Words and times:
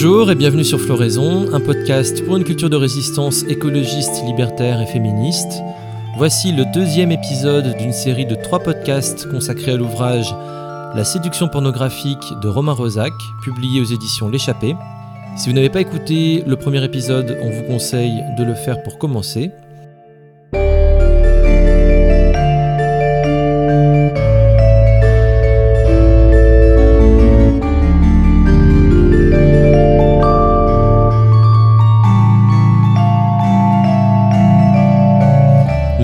Bonjour 0.00 0.30
et 0.30 0.36
bienvenue 0.36 0.62
sur 0.62 0.80
Floraison, 0.80 1.52
un 1.52 1.58
podcast 1.58 2.24
pour 2.24 2.36
une 2.36 2.44
culture 2.44 2.70
de 2.70 2.76
résistance 2.76 3.42
écologiste, 3.48 4.22
libertaire 4.24 4.80
et 4.80 4.86
féministe. 4.86 5.60
Voici 6.16 6.52
le 6.52 6.64
deuxième 6.72 7.10
épisode 7.10 7.76
d'une 7.78 7.92
série 7.92 8.24
de 8.24 8.36
trois 8.36 8.60
podcasts 8.60 9.28
consacrés 9.28 9.72
à 9.72 9.76
l'ouvrage 9.76 10.32
La 10.94 11.02
séduction 11.02 11.48
pornographique 11.48 12.32
de 12.40 12.46
Romain 12.46 12.74
Rosac, 12.74 13.12
publié 13.42 13.80
aux 13.80 13.86
éditions 13.86 14.28
L'échappée. 14.28 14.76
Si 15.36 15.48
vous 15.48 15.54
n'avez 15.56 15.68
pas 15.68 15.80
écouté 15.80 16.44
le 16.46 16.54
premier 16.54 16.84
épisode, 16.84 17.36
on 17.42 17.50
vous 17.50 17.64
conseille 17.64 18.22
de 18.38 18.44
le 18.44 18.54
faire 18.54 18.80
pour 18.84 18.98
commencer. 18.98 19.50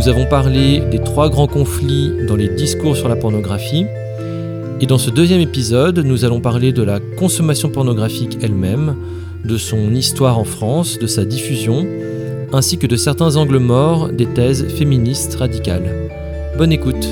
Nous 0.05 0.11
avons 0.11 0.27
parlé 0.27 0.81
des 0.81 0.99
trois 0.99 1.31
grands 1.31 1.47
conflits 1.47 2.13
dans 2.29 2.37
les 2.37 2.51
discours 2.51 2.95
sur 2.95 3.09
la 3.09 3.17
pornographie. 3.17 3.87
Et 4.83 4.85
dans 4.85 4.99
ce 4.99 5.09
deuxième 5.09 5.41
épisode, 5.41 5.99
nous 6.01 6.27
allons 6.27 6.43
parler 6.43 6.73
de 6.73 6.83
la 6.83 7.01
consommation 7.01 7.71
pornographique 7.71 8.37
elle-même, 8.43 8.97
de 9.47 9.57
son 9.57 9.95
histoire 9.95 10.39
en 10.39 10.45
France, 10.45 10.99
de 10.99 11.07
sa 11.07 11.25
diffusion, 11.25 11.87
ainsi 12.53 12.77
que 12.77 12.87
de 12.87 12.97
certains 12.97 13.37
angles 13.37 13.57
morts 13.57 14.11
des 14.11 14.27
thèses 14.27 14.69
féministes 14.69 15.37
radicales. 15.37 16.11
Bonne 16.59 16.73
écoute 16.73 17.09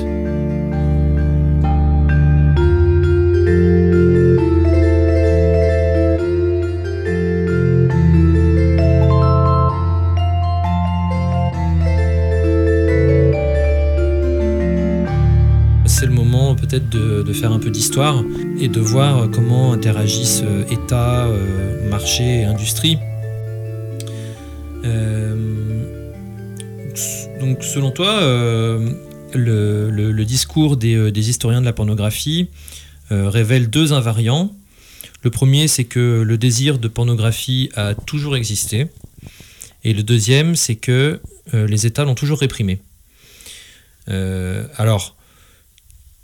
de, 16.78 17.32
faire 17.32 17.52
un 17.52 17.58
peu 17.58 17.70
d'histoire 17.70 18.22
et 18.58 18.68
de 18.68 18.80
voir 18.80 19.30
comment 19.30 19.72
interagissent 19.72 20.42
euh, 20.44 20.64
État, 20.70 21.26
euh, 21.26 21.88
marché 21.88 22.40
et 22.40 22.44
industrie. 22.44 22.98
Euh, 24.84 25.36
donc 27.40 27.62
selon 27.62 27.90
toi, 27.90 28.20
le, 29.34 30.22
discours 30.24 30.76
des, 30.76 31.28
historiens 31.28 31.60
de 31.60 31.66
la 31.66 31.72
pornographie 31.72 32.48
révèle 33.10 33.68
deux 33.68 33.92
invariants. 33.92 34.52
Le 35.22 35.30
premier, 35.30 35.68
c'est 35.68 35.84
que 35.84 36.22
le 36.22 36.38
désir 36.38 36.78
de 36.78 36.88
pornographie 36.88 37.70
a 37.74 37.94
toujours 37.94 38.36
existé. 38.36 38.86
Et 39.84 39.92
le 39.92 40.02
deuxième, 40.02 40.54
c'est 40.54 40.76
que 40.76 41.20
les 41.52 41.86
États 41.86 42.04
l'ont 42.04 42.14
toujours 42.14 42.38
réprimé. 42.38 42.80
Alors, 44.06 45.16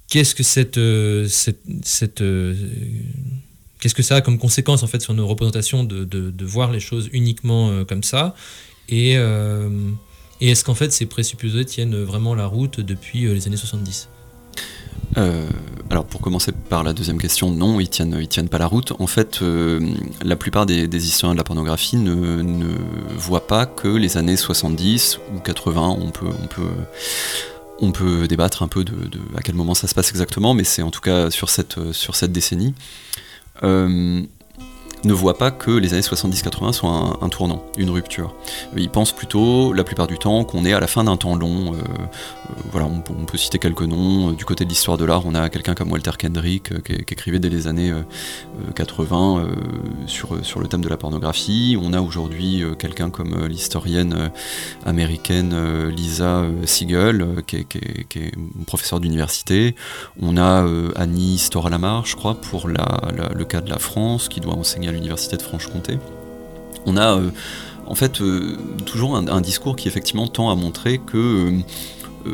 qu'est-ce 0.09 0.35
que 0.35 0.43
cette, 0.43 0.79
euh, 0.79 1.29
cette, 1.29 2.21
euh, 2.21 2.55
qu'est-ce 3.81 3.95
que 3.95 4.03
ça 4.03 4.17
a 4.17 4.21
comme 4.21 4.39
conséquence 4.39 4.83
en 4.83 4.87
fait 4.87 5.01
sur 5.01 5.15
nos 5.15 5.27
représentations 5.27 5.85
de, 5.85 6.05
de- 6.05 6.45
voir 6.45 6.73
les 6.73 6.81
choses 6.81 7.09
uniquement 7.13 7.71
euh, 7.71 7.85
comme 7.85 8.03
ça? 8.03 8.35
Et, 8.89 9.17
est-ce 10.41 10.65
qu'en 10.65 10.75
fait 10.75 10.93
ces 10.93 11.07
présupposés 11.07 11.65
tiennent 11.65 12.03
vraiment 12.03 12.35
la 12.35 12.47
route 12.47 12.81
depuis 12.81 13.23
les 13.23 13.47
années 13.47 13.57
70 13.57 14.09
Euh, 15.17 15.47
alors 15.91 16.07
pour 16.07 16.21
commencer 16.21 16.53
par 16.53 16.85
la 16.85 16.93
deuxième 16.93 17.21
question, 17.21 17.51
non, 17.51 17.81
ils 17.81 17.89
tiennent, 17.91 18.17
ils 18.21 18.29
tiennent 18.29 18.49
pas 18.49 18.59
la 18.59 18.67
route. 18.67 18.93
En 18.99 19.07
fait, 19.07 19.41
la 20.23 20.37
plupart 20.37 20.65
des, 20.65 20.87
historiens 21.07 21.35
de 21.35 21.39
la 21.39 21.45
pornographie 21.45 21.97
ne, 21.97 22.41
ne 22.41 22.77
voient 23.17 23.47
pas 23.47 23.67
que 23.67 23.89
les 23.89 24.17
années 24.17 24.37
70 24.37 25.19
ou 25.35 25.41
80, 25.41 25.97
on 26.01 26.11
peut, 26.11 26.29
on 26.29 26.47
peut, 26.47 26.71
on 27.81 27.93
peut 27.93 28.27
débattre 28.29 28.63
un 28.63 28.69
peu 28.69 28.85
de, 28.85 28.95
à 29.37 29.43
quel 29.43 29.55
moment 29.55 29.75
ça 29.75 29.87
se 29.87 29.95
passe 29.95 30.11
exactement, 30.11 30.55
mais 30.55 30.65
c'est 30.65 30.83
en 30.83 30.91
tout 30.91 31.01
cas 31.01 31.31
sur 31.31 31.49
cette, 31.49 31.77
cette 32.15 32.33
décennie. 32.33 32.75
Euh, 33.63 34.23
ne 35.05 35.13
voient 35.13 35.39
pas 35.39 35.51
que 35.51 35.71
les 35.71 35.93
années 35.93 36.03
70-80 36.03 36.73
sont 36.73 37.17
un, 37.21 37.29
tournant, 37.29 37.63
une 37.77 37.91
rupture. 37.91 38.35
Ils 38.77 38.91
pensent 38.91 39.13
plutôt, 39.13 39.73
la 39.73 39.85
plupart 39.85 40.07
du 40.07 40.19
temps, 40.19 40.45
qu'on 40.45 40.65
est 40.65 40.73
à 40.73 40.81
la 40.81 40.87
fin 40.87 41.05
d'un 41.05 41.17
temps 41.17 41.37
long. 41.37 41.75
euh, 41.75 41.77
euh, 41.79 42.53
voilà, 42.71 42.87
on, 42.87 43.01
peut- 43.01 43.39
citer 43.39 43.59
quelques 43.59 43.83
noms. 43.83 44.31
Euh, 44.31 44.33
Du 44.33 44.45
côté 44.45 44.65
de 44.65 44.71
l'histoire 44.71 44.97
de 44.99 45.05
l'art, 45.05 45.23
on 45.27 45.35
a 45.35 45.49
quelqu'un 45.49 45.75
comme 45.75 45.93
Walter 45.93 46.11
Kendrick 46.19 46.83
qui, 46.83 46.93
écrivait 46.95 47.39
dès 47.39 47.49
les 47.49 47.67
années 47.67 47.91
euh, 47.91 48.03
euh, 48.69 48.73
80 48.75 49.39
euh, 49.39 49.55
sur, 50.07 50.35
le 50.61 50.67
thème 50.67 50.81
de 50.81 50.89
la 50.89 50.97
pornographie. 50.97 51.77
On 51.81 51.93
a 51.93 52.01
aujourd'hui 52.01 52.63
quelqu'un 52.79 53.11
comme 53.11 53.47
l'historienne 53.47 54.31
américaine 54.85 55.89
Lisa 55.89 56.45
Siegel, 56.65 57.27
qui, 57.47 57.57
est, 57.57 57.65
qui 58.09 58.33
professeure 58.67 59.01
d'université. 59.01 59.75
On 60.21 60.37
a 60.37 60.67
Annie 60.97 61.39
Storalamar, 61.39 62.07
je 62.07 62.17
crois, 62.17 62.35
pour 62.35 62.69
le 62.69 63.45
cas 63.45 63.61
de 63.61 63.71
la 63.71 63.79
France, 63.79 64.29
qui 64.29 64.41
doit 64.41 64.55
enseigner 64.55 64.88
à 64.89 64.93
l'université 64.93 65.37
de 65.37 65.43
Franche-Comté. 65.43 65.99
On 66.87 66.97
a 66.97 67.19
euh, 67.19 67.31
en 67.87 67.95
fait 67.95 68.21
euh, 68.21 68.57
toujours 68.87 69.17
un, 69.17 69.41
discours 69.41 69.77
qui 69.77 69.89
effectivement 69.89 70.27
tend 70.27 70.51
à 70.51 70.55
montrer 70.55 70.99
que 70.99 71.53
euh, 72.27 72.31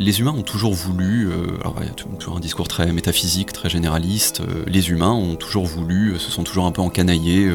les 0.00 0.18
humains 0.20 0.32
ont 0.32 0.42
toujours 0.42 0.72
voulu, 0.72 1.28
euh, 1.28 1.58
alors 1.60 1.76
il 1.82 1.86
y 1.86 1.90
a 1.90 1.92
tou- 1.92 2.08
toujours 2.18 2.38
un 2.38 2.40
discours 2.40 2.66
très 2.68 2.90
métaphysique, 2.90 3.52
très 3.52 3.68
généraliste, 3.68 4.40
euh, 4.40 4.64
les 4.66 4.88
humains 4.88 5.12
ont 5.12 5.36
toujours 5.36 5.66
voulu, 5.66 6.14
euh, 6.14 6.18
se 6.18 6.30
sont 6.30 6.42
toujours 6.42 6.64
un 6.64 6.72
peu 6.72 6.80
encanaillés 6.80 7.48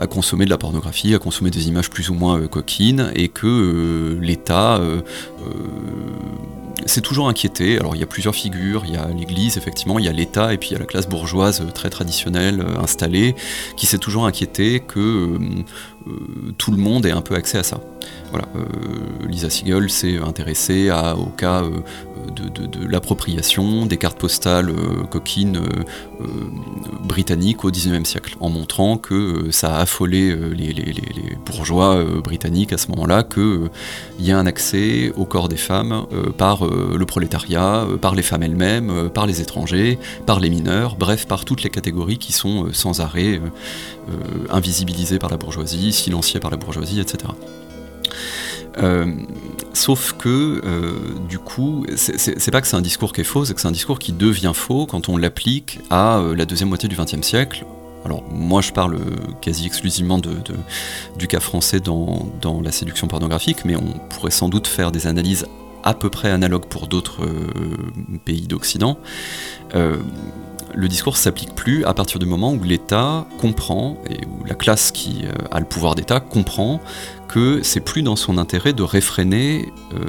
à 0.00 0.06
consommer 0.06 0.46
de 0.46 0.50
la 0.50 0.56
pornographie, 0.58 1.14
à 1.14 1.18
consommer 1.18 1.50
des 1.50 1.68
images 1.68 1.90
plus 1.90 2.08
ou 2.08 2.14
moins 2.14 2.46
coquines, 2.46 3.12
et 3.14 3.28
que 3.28 4.16
l'État 4.20 4.80
s'est 6.86 7.00
toujours 7.00 7.28
inquiété. 7.28 7.78
Alors 7.78 7.94
il 7.94 8.00
y 8.00 8.04
a 8.04 8.06
plusieurs 8.06 8.34
figures, 8.34 8.84
il 8.86 8.94
y 8.94 8.96
a 8.96 9.08
l'Église 9.08 9.58
effectivement, 9.58 9.98
il 9.98 10.04
y 10.04 10.08
a 10.08 10.12
l'État, 10.12 10.54
et 10.54 10.58
puis 10.58 10.70
il 10.70 10.72
y 10.72 10.76
a 10.76 10.78
la 10.78 10.86
classe 10.86 11.08
bourgeoise 11.08 11.62
très 11.74 11.90
traditionnelle, 11.90 12.64
installée, 12.80 13.34
qui 13.76 13.86
s'est 13.86 13.98
toujours 13.98 14.26
inquiété 14.26 14.80
que 14.80 15.36
tout 16.56 16.70
le 16.70 16.76
monde 16.76 17.06
ait 17.06 17.10
un 17.10 17.20
peu 17.20 17.34
accès 17.34 17.58
à 17.58 17.62
ça. 17.62 17.80
Voilà, 18.30 18.46
euh, 18.56 19.26
Lisa 19.26 19.48
Siegel 19.48 19.90
s'est 19.90 20.18
intéressée 20.18 20.90
au 20.90 21.26
cas 21.26 21.62
euh, 21.62 21.80
de, 22.34 22.86
l'appropriation 22.86 23.86
des 23.86 23.96
cartes 23.96 24.18
postales 24.18 24.70
euh, 24.70 25.04
coquines 25.10 25.56
euh, 25.56 25.82
euh, 26.20 26.24
britanniques 27.02 27.64
au 27.64 27.70
XIXe 27.70 28.08
siècle, 28.08 28.36
en 28.40 28.48
montrant 28.48 28.96
que 28.96 29.50
ça 29.50 29.76
a 29.76 29.80
affolé 29.80 30.34
les, 30.54 30.72
les- 30.72 30.94
bourgeois 31.44 32.04
britanniques 32.22 32.72
à 32.72 32.78
ce 32.78 32.88
moment-là, 32.90 33.22
qu'il 33.22 33.70
y 34.20 34.32
a 34.32 34.38
un 34.38 34.46
accès 34.46 35.12
au 35.16 35.24
corps 35.24 35.48
des 35.48 35.56
femmes 35.56 36.04
par 36.36 36.64
le 36.66 37.04
prolétariat, 37.06 37.86
par 38.00 38.14
les 38.14 38.22
femmes 38.22 38.42
elles-mêmes, 38.42 39.08
par 39.08 39.26
les 39.26 39.40
étrangers, 39.40 39.98
par 40.26 40.40
les 40.40 40.50
mineurs, 40.50 40.96
bref, 40.96 41.26
par 41.26 41.44
toutes 41.44 41.62
les 41.62 41.70
catégories 41.70 42.18
qui 42.18 42.32
sont 42.32 42.72
sans 42.72 43.00
arrêt 43.00 43.40
invisibilisées 44.50 45.18
par 45.18 45.30
la 45.30 45.36
bourgeoisie, 45.36 45.92
silenciées 45.92 46.40
par 46.40 46.50
la 46.50 46.56
bourgeoisie, 46.56 47.00
etc. 47.00 47.32
Euh, 48.78 49.06
sauf 49.72 50.14
que, 50.18 50.60
euh, 50.64 50.92
du 51.28 51.38
coup, 51.38 51.84
c'est- 51.96 52.50
pas 52.50 52.60
que 52.60 52.66
c'est 52.66 52.76
un 52.76 52.80
discours 52.80 53.12
qui 53.12 53.22
est 53.22 53.24
faux, 53.24 53.44
c'est 53.44 53.54
que 53.54 53.60
c'est 53.60 53.68
un 53.68 53.72
discours 53.72 53.98
qui 53.98 54.12
devient 54.12 54.52
faux 54.54 54.86
quand 54.86 55.08
on 55.08 55.16
l'applique 55.16 55.80
à 55.90 56.18
euh, 56.18 56.34
la 56.34 56.44
deuxième 56.44 56.68
moitié 56.68 56.88
du 56.88 56.96
XXe 56.96 57.22
siècle. 57.22 57.64
Alors, 58.04 58.22
moi, 58.30 58.62
je 58.62 58.72
parle 58.72 58.98
quasi 59.40 59.66
exclusivement 59.66 60.18
de, 60.18 60.30
du 61.18 61.26
cas 61.26 61.40
français 61.40 61.80
dans, 61.80 62.30
la 62.62 62.70
séduction 62.72 63.08
pornographique, 63.08 63.64
mais 63.64 63.76
on 63.76 63.98
pourrait 64.08 64.30
sans 64.30 64.48
doute 64.48 64.66
faire 64.66 64.92
des 64.92 65.06
analyses 65.06 65.46
à 65.82 65.94
peu 65.94 66.08
près 66.08 66.30
analogues 66.30 66.66
pour 66.66 66.86
d'autres 66.86 67.26
pays 68.24 68.46
d'Occident. 68.46 68.98
Le 70.74 70.88
discours 70.88 71.16
s'applique 71.16 71.54
plus 71.54 71.84
à 71.84 71.94
partir 71.94 72.18
du 72.18 72.26
moment 72.26 72.52
où 72.52 72.62
l'État 72.62 73.26
comprend, 73.38 73.96
et 74.08 74.24
où 74.26 74.44
la 74.44 74.54
classe 74.54 74.90
qui 74.90 75.24
euh, 75.24 75.32
a 75.50 75.60
le 75.60 75.66
pouvoir 75.66 75.94
d'État 75.94 76.20
comprend 76.20 76.80
que 77.28 77.60
c'est 77.62 77.80
plus 77.80 78.02
dans 78.02 78.16
son 78.16 78.38
intérêt 78.38 78.72
de 78.72 78.82
réfréner 78.82 79.72
euh, 79.94 80.04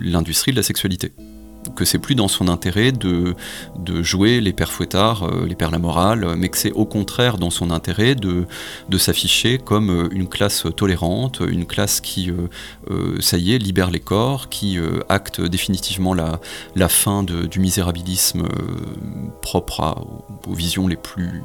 l'industrie 0.00 0.52
de 0.52 0.56
la 0.56 0.62
sexualité. 0.62 1.12
Que 1.76 1.84
c'est 1.84 1.98
plus 1.98 2.14
dans 2.14 2.28
son 2.28 2.48
intérêt 2.48 2.92
de, 2.92 3.34
jouer 4.02 4.40
les 4.40 4.52
pères 4.52 4.72
fouettards, 4.72 5.24
euh, 5.24 5.46
les 5.46 5.54
pères 5.54 5.70
la 5.70 5.78
morale, 5.78 6.34
mais 6.36 6.48
que 6.48 6.58
c'est 6.58 6.72
au 6.72 6.84
contraire 6.84 7.38
dans 7.38 7.50
son 7.50 7.70
intérêt 7.70 8.14
de, 8.14 8.46
s'afficher 8.98 9.58
comme 9.58 9.90
euh, 9.90 10.08
une 10.12 10.28
classe 10.28 10.66
tolérante, 10.76 11.40
une 11.40 11.66
classe 11.66 12.00
qui, 12.00 12.30
euh, 12.30 13.20
ça 13.20 13.38
y 13.38 13.54
est, 13.54 13.58
libère 13.58 13.90
les 13.90 14.00
corps, 14.00 14.48
qui 14.48 14.78
acte 15.08 15.40
définitivement 15.40 16.14
la, 16.14 16.40
fin 16.88 17.22
du 17.22 17.58
misérabilisme 17.58 18.42
propre 19.40 20.04
aux 20.46 20.54
visions 20.54 20.88
les 20.88 20.96
plus 20.96 21.42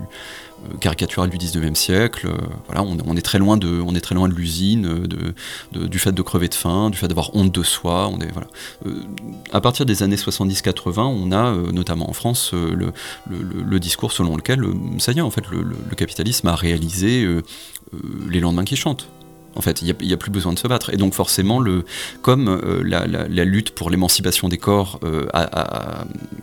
euh, 0.66 0.78
caricaturales 0.78 1.30
du 1.30 1.38
19e 1.38 1.76
siècle. 1.76 2.28
Euh, 2.28 2.38
voilà, 2.68 2.82
on, 2.84 3.16
est 3.16 3.22
très 3.22 3.38
loin 3.38 3.58
de, 3.58 3.82
on 3.82 3.94
est 3.96 4.02
très 4.02 4.16
loin 4.16 4.28
de 4.28 4.34
l'usine, 4.34 4.86
euh, 4.86 5.34
de, 5.74 5.88
du 5.88 6.00
fait 6.00 6.12
de 6.12 6.22
crever 6.22 6.48
de 6.48 6.56
faim, 6.56 6.90
du 6.90 6.98
fait 6.98 7.08
d'avoir 7.08 7.36
honte 7.36 7.52
de 7.52 7.64
soi. 7.64 8.08
On 8.08 8.20
est, 8.20 8.32
voilà. 8.32 8.48
À 9.52 9.62
partir 9.62 9.86
des 9.86 10.04
années 10.04 10.08
années 10.08 10.16
70-80, 10.16 11.02
on 11.02 11.34
a, 11.34 11.52
notamment 11.74 12.10
en 12.10 12.14
France, 12.14 12.54
le, 12.54 13.80
discours 13.80 14.14
selon 14.14 14.38
lequel, 14.38 14.64
ça 15.00 15.12
y 15.12 15.18
est, 15.18 15.22
en 15.22 15.30
fait, 15.30 15.44
le, 15.50 15.66
capitalisme 15.98 16.48
a 16.48 16.56
réalisé 16.56 17.28
les 18.30 18.40
lendemains 18.40 18.64
qui 18.64 18.78
chantent. 18.78 19.10
En 19.58 19.62
fait, 19.62 19.82
il 19.82 19.96
n'y 20.00 20.14
a, 20.14 20.18
plus 20.18 20.30
besoin 20.30 20.54
de 20.54 20.60
se 20.60 20.68
battre. 20.68 20.94
Et 20.94 20.98
donc 20.98 21.16
forcément, 21.16 21.64
comme 22.22 22.48
euh, 22.48 22.84
la, 22.84 23.46
lutte 23.46 23.72
pour 23.72 23.90
l'émancipation 23.90 24.50
des 24.50 24.60
corps 24.60 25.00
euh, 25.04 25.28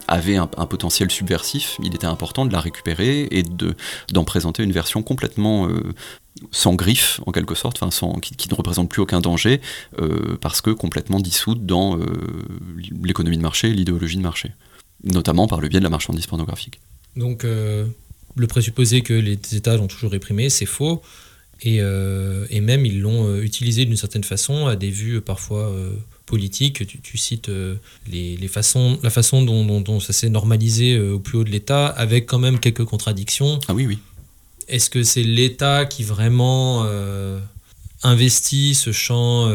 avait 0.09 0.37
un, 0.37 0.47
potentiel 0.47 1.11
subversif, 1.11 1.77
il 1.83 1.95
était 1.95 2.07
important 2.07 2.45
de 2.45 2.53
la 2.53 2.61
récupérer 2.61 3.29
et 3.31 3.45
d'en 4.13 4.25
présenter 4.25 4.65
une 4.65 4.73
version 4.73 5.03
complètement 5.03 5.69
euh, 5.69 5.95
sans 6.51 6.75
griffe, 6.75 7.21
en 7.27 7.31
quelque 7.31 7.55
sorte, 7.55 7.79
qui, 8.21 8.49
ne 8.49 8.55
représente 8.55 8.91
plus 8.91 9.01
aucun 9.01 9.21
danger, 9.21 9.61
parce 10.41 10.61
que 10.61 10.71
complètement 10.71 11.21
dissoute 11.21 11.65
dans 11.65 11.97
l'économie 13.03 13.37
de 13.37 13.43
marché 13.43 13.73
l'idéologie 13.73 14.17
de 14.17 14.23
marché, 14.23 14.51
notamment 15.05 15.47
par 15.47 15.61
le 15.61 15.69
biais 15.69 15.79
de 15.79 15.85
la 15.85 15.91
marchandise 15.91 16.27
pornographique. 16.27 16.81
Donc, 17.15 17.45
le 17.45 18.47
présupposé 18.49 19.03
que 19.03 19.15
les 19.15 19.39
États 19.53 19.77
l'ont 19.77 19.87
toujours 19.87 20.11
réprimé, 20.11 20.51
c'est 20.51 20.67
faux. 20.67 21.03
Euh, 21.67 22.47
et, 22.51 22.61
même, 22.61 22.87
ils 22.87 23.01
l'ont 23.01 23.29
euh, 23.29 23.43
utilisé 23.43 23.85
d'une 23.85 23.97
certaine 23.97 24.25
façon 24.25 24.67
à 24.67 24.77
des 24.77 24.91
vues 24.91 25.17
euh, 25.17 25.21
parfois 25.21 25.75
politiques. 26.27 26.87
Tu, 27.03 27.19
cites 27.19 27.51
les, 28.11 28.49
façons, 28.49 28.99
la 29.03 29.11
façon 29.11 29.43
dont, 29.43 30.01
ça 30.01 30.13
s'est 30.13 30.31
normalisé 30.31 30.99
au 30.99 31.19
plus 31.19 31.39
haut 31.39 31.45
de 31.45 31.51
l'État, 31.51 31.87
avec 31.87 32.27
quand 32.27 32.39
même 32.39 32.59
quelques 32.59 32.85
contradictions. 32.85 33.61
Ah 33.69 33.75
oui, 33.75 33.87
oui. 33.87 33.99
Est-ce 34.69 34.89
que 34.89 35.03
c'est 35.03 35.23
l'État 35.23 35.85
qui 35.85 36.03
vraiment 36.03 36.87
investit 38.03 38.75
ce 38.75 38.93
champ 38.93 39.49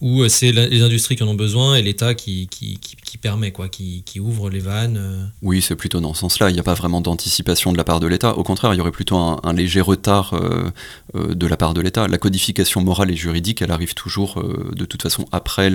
ou 0.00 0.22
euh, 0.22 0.28
c'est 0.28 0.52
les 0.52 0.82
industries 0.82 1.16
qui 1.16 1.22
en 1.22 1.28
ont 1.28 1.34
besoin 1.34 1.76
et 1.76 1.82
l'État 1.82 2.14
qui, 2.14 2.48
qui, 2.48 2.78
permet, 3.18 3.50
quoi, 3.50 3.68
qui, 3.68 4.04
ouvre 4.20 4.50
les 4.50 4.60
vannes 4.60 4.98
euh. 4.98 5.24
Oui, 5.40 5.62
c'est 5.62 5.74
plutôt 5.74 6.00
dans 6.00 6.12
ce 6.12 6.20
sens-là. 6.20 6.50
Il 6.50 6.52
n'y 6.52 6.60
a 6.60 6.62
pas 6.62 6.74
vraiment 6.74 7.00
d'anticipation 7.00 7.72
de 7.72 7.78
la 7.78 7.84
part 7.84 7.98
de 7.98 8.06
l'État. 8.06 8.36
Au 8.36 8.42
contraire, 8.42 8.74
il 8.74 8.76
y 8.76 8.80
aurait 8.80 8.90
plutôt 8.90 9.16
un, 9.16 9.52
léger 9.54 9.80
retard 9.80 10.34
euh, 10.34 10.70
de 11.34 11.46
la 11.46 11.56
part 11.56 11.72
de 11.72 11.80
l'État. 11.80 12.08
La 12.08 12.18
codification 12.18 12.82
morale 12.82 13.10
et 13.10 13.16
juridique, 13.16 13.62
elle 13.62 13.70
arrive 13.70 13.94
toujours 13.94 14.42
de 14.74 14.84
toute 14.84 15.00
façon 15.02 15.24
après 15.32 15.70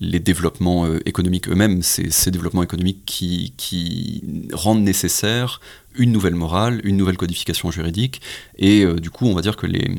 les 0.00 0.20
développements 0.20 0.86
économiques 1.04 1.48
eux-mêmes. 1.48 1.82
C'est 1.82 2.12
ces 2.12 2.30
développements 2.30 2.62
économiques 2.62 3.02
qui, 3.04 3.52
qui 3.56 4.22
rendent 4.52 4.84
nécessaire 4.84 5.60
une 5.96 6.12
nouvelle 6.12 6.36
morale, 6.36 6.80
une 6.84 6.96
nouvelle 6.96 7.16
codification 7.16 7.72
juridique. 7.72 8.20
Et 8.58 8.86
du 9.00 9.10
coup, 9.10 9.26
on 9.26 9.34
va 9.34 9.42
dire 9.42 9.56
que 9.56 9.66
les 9.66 9.90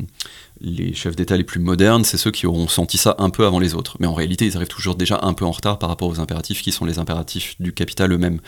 les 0.64 0.94
chefs 0.94 1.16
d'État 1.16 1.36
les 1.36 1.44
plus 1.44 1.60
modernes, 1.60 2.04
c'est 2.06 2.18
ceux 2.18 2.32
qui 2.32 2.48
auront 2.48 2.68
senti 2.68 2.98
ça 2.98 3.16
un 3.20 3.30
peu 3.30 3.46
avant 3.46 3.60
les 3.60 3.76
autres. 3.76 3.98
Mais 4.00 4.08
en 4.08 4.14
réalité, 4.14 4.46
ils 4.46 4.56
arrivent 4.56 4.70
toujours 4.70 4.96
déjà 4.96 5.20
un 5.22 5.34
peu 5.34 5.46
en 5.46 5.52
retard 5.52 5.78
par 5.78 5.90
rapport 5.90 6.08
aux 6.08 6.20
impératifs 6.20 6.62
qui 6.62 6.72
sont 6.72 6.86
les 6.86 7.00
impératifs 7.00 7.56
du 7.60 7.74
capital 7.74 8.12
eux-mêmes. 8.14 8.40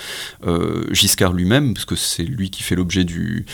Euh, 0.48 0.86
Giscard 0.92 1.34
lui-même, 1.34 1.74
parce 1.74 1.86
que 1.86 1.96
c'est 1.96 2.24
lui 2.24 2.50
qui 2.50 2.64
fait 2.64 2.76
l'objet 2.76 3.04
du, 3.04 3.46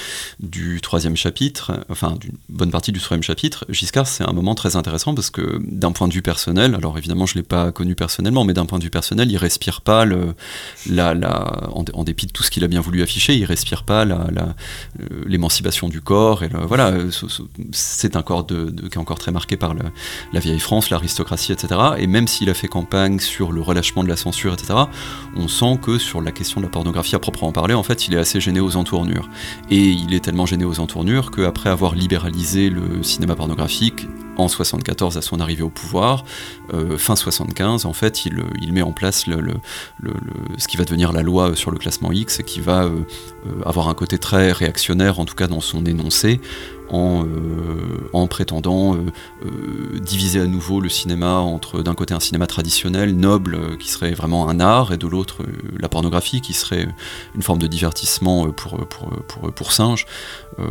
troisième 0.81 1.15
chapitre, 1.15 1.83
enfin 1.89 2.15
d'une 2.19 2.37
bonne 2.49 2.71
partie 2.71 2.91
du 2.91 2.99
troisième 2.99 3.23
chapitre, 3.23 3.65
Giscard, 3.69 4.07
c'est 4.07 4.23
un 4.23 4.33
moment 4.33 4.55
très 4.55 4.75
intéressant 4.75 5.15
parce 5.15 5.29
que 5.29 5.59
d'un 5.63 5.91
point 5.91 6.07
de 6.07 6.13
vue 6.13 6.21
personnel, 6.21 6.75
alors 6.75 6.97
évidemment 6.97 7.25
je 7.25 7.33
ne 7.35 7.41
l'ai 7.41 7.47
pas 7.47 7.71
connu 7.71 7.95
personnellement, 7.95 8.43
mais 8.43 8.53
d'un 8.53 8.65
point 8.65 8.79
de 8.79 8.83
vue 8.83 8.89
personnel, 8.89 9.31
il 9.31 9.37
respire 9.37 9.81
pas 9.81 10.05
le, 10.05 10.35
la, 10.89 11.13
la, 11.13 11.69
en, 11.71 12.03
dépit 12.03 12.27
de 12.27 12.31
tout 12.31 12.43
ce 12.43 12.51
qu'il 12.51 12.63
a 12.63 12.67
bien 12.67 12.81
voulu 12.81 13.01
afficher, 13.01 13.35
il 13.35 13.45
respire 13.45 13.83
pas 13.83 14.05
euh, 14.05 14.27
l'émancipation 15.25 15.89
du 15.89 16.01
corps. 16.01 16.43
Et 16.43 16.49
voilà, 16.67 16.89
euh, 16.89 17.09
c'est 17.71 18.15
un 18.15 18.21
corps 18.21 18.43
qui 18.51 18.83
est 18.93 18.97
encore 18.97 19.19
très 19.19 19.31
marqué 19.31 19.57
par 19.57 19.73
la 19.73 20.39
vieille 20.39 20.59
France, 20.59 20.89
l'aristocratie, 20.89 21.51
etc. 21.51 21.79
Et 21.97 22.07
même 22.07 22.27
s'il 22.27 22.49
a 22.49 22.53
fait 22.53 22.67
campagne 22.67 23.19
sur 23.19 23.51
le 23.51 23.61
relâchement 23.61 24.03
de 24.03 24.09
la 24.09 24.15
censure, 24.15 24.53
etc., 24.53 24.73
on 25.35 25.47
sent 25.47 25.79
que 25.81 25.97
sur 25.97 26.21
la 26.21 26.31
question 26.31 26.61
de 26.61 26.65
la 26.65 26.71
pornographie 26.71 27.15
à 27.15 27.19
proprement 27.19 27.51
parler, 27.51 27.73
en 27.73 27.83
fait, 27.83 28.07
il 28.07 28.13
est 28.13 28.19
assez 28.19 28.39
gêné 28.39 28.59
aux 28.59 28.75
entournures. 28.75 29.29
Et 29.69 29.89
il 29.89 30.13
est 30.13 30.21
tellement 30.21 30.45
gêné 30.45 30.65
aux 30.65 30.79
entournures 30.79 31.31
qu'après 31.31 31.69
avoir 31.69 31.95
libéralisé 31.95 32.69
le 32.69 33.03
cinéma 33.03 33.35
pornographique, 33.35 34.07
en 34.37 34.47
74 34.47 35.17
à 35.17 35.21
son 35.21 35.39
arrivée 35.39 35.63
au 35.63 35.69
pouvoir, 35.69 36.23
euh, 36.73 36.97
fin 36.97 37.15
75 37.15 37.85
en 37.85 37.93
fait 37.93 38.25
il, 38.25 38.43
met 38.71 38.81
en 38.81 38.91
place 38.91 39.25
ce 39.25 40.67
qui 40.67 40.77
va 40.77 40.85
devenir 40.85 41.11
la 41.11 41.21
loi 41.21 41.55
sur 41.55 41.71
le 41.71 41.77
classement 41.77 42.11
X 42.11 42.39
et 42.39 42.43
qui 42.43 42.61
va 42.61 42.83
euh, 42.83 43.01
euh, 43.47 43.61
avoir 43.65 43.89
un 43.89 43.93
côté 43.93 44.17
très 44.17 44.51
réactionnaire 44.51 45.19
en 45.19 45.25
tout 45.25 45.35
cas 45.35 45.47
dans 45.47 45.61
son 45.61 45.85
énoncé 45.85 46.39
en, 46.91 47.25
en 48.13 48.27
prétendant 48.27 48.97
diviser 50.01 50.41
à 50.41 50.45
nouveau 50.45 50.81
le 50.81 50.89
cinéma 50.89 51.35
entre 51.35 51.81
d'un 51.81 51.93
côté 51.93 52.13
un 52.13 52.19
cinéma 52.19 52.47
traditionnel, 52.47 53.15
noble, 53.15 53.77
qui 53.77 53.89
serait 53.89 54.13
vraiment 54.13 54.49
un 54.49 54.59
art, 54.59 54.93
et 54.93 54.97
de 54.97 55.07
l'autre 55.07 55.43
la 55.79 55.89
pornographie, 55.89 56.41
qui 56.41 56.53
serait 56.53 56.87
une 57.35 57.41
forme 57.41 57.59
de 57.59 57.67
divertissement 57.67 58.51
pour, 58.51 58.85
pour, 58.87 59.09
pour, 59.53 59.71
singes, 59.71 60.05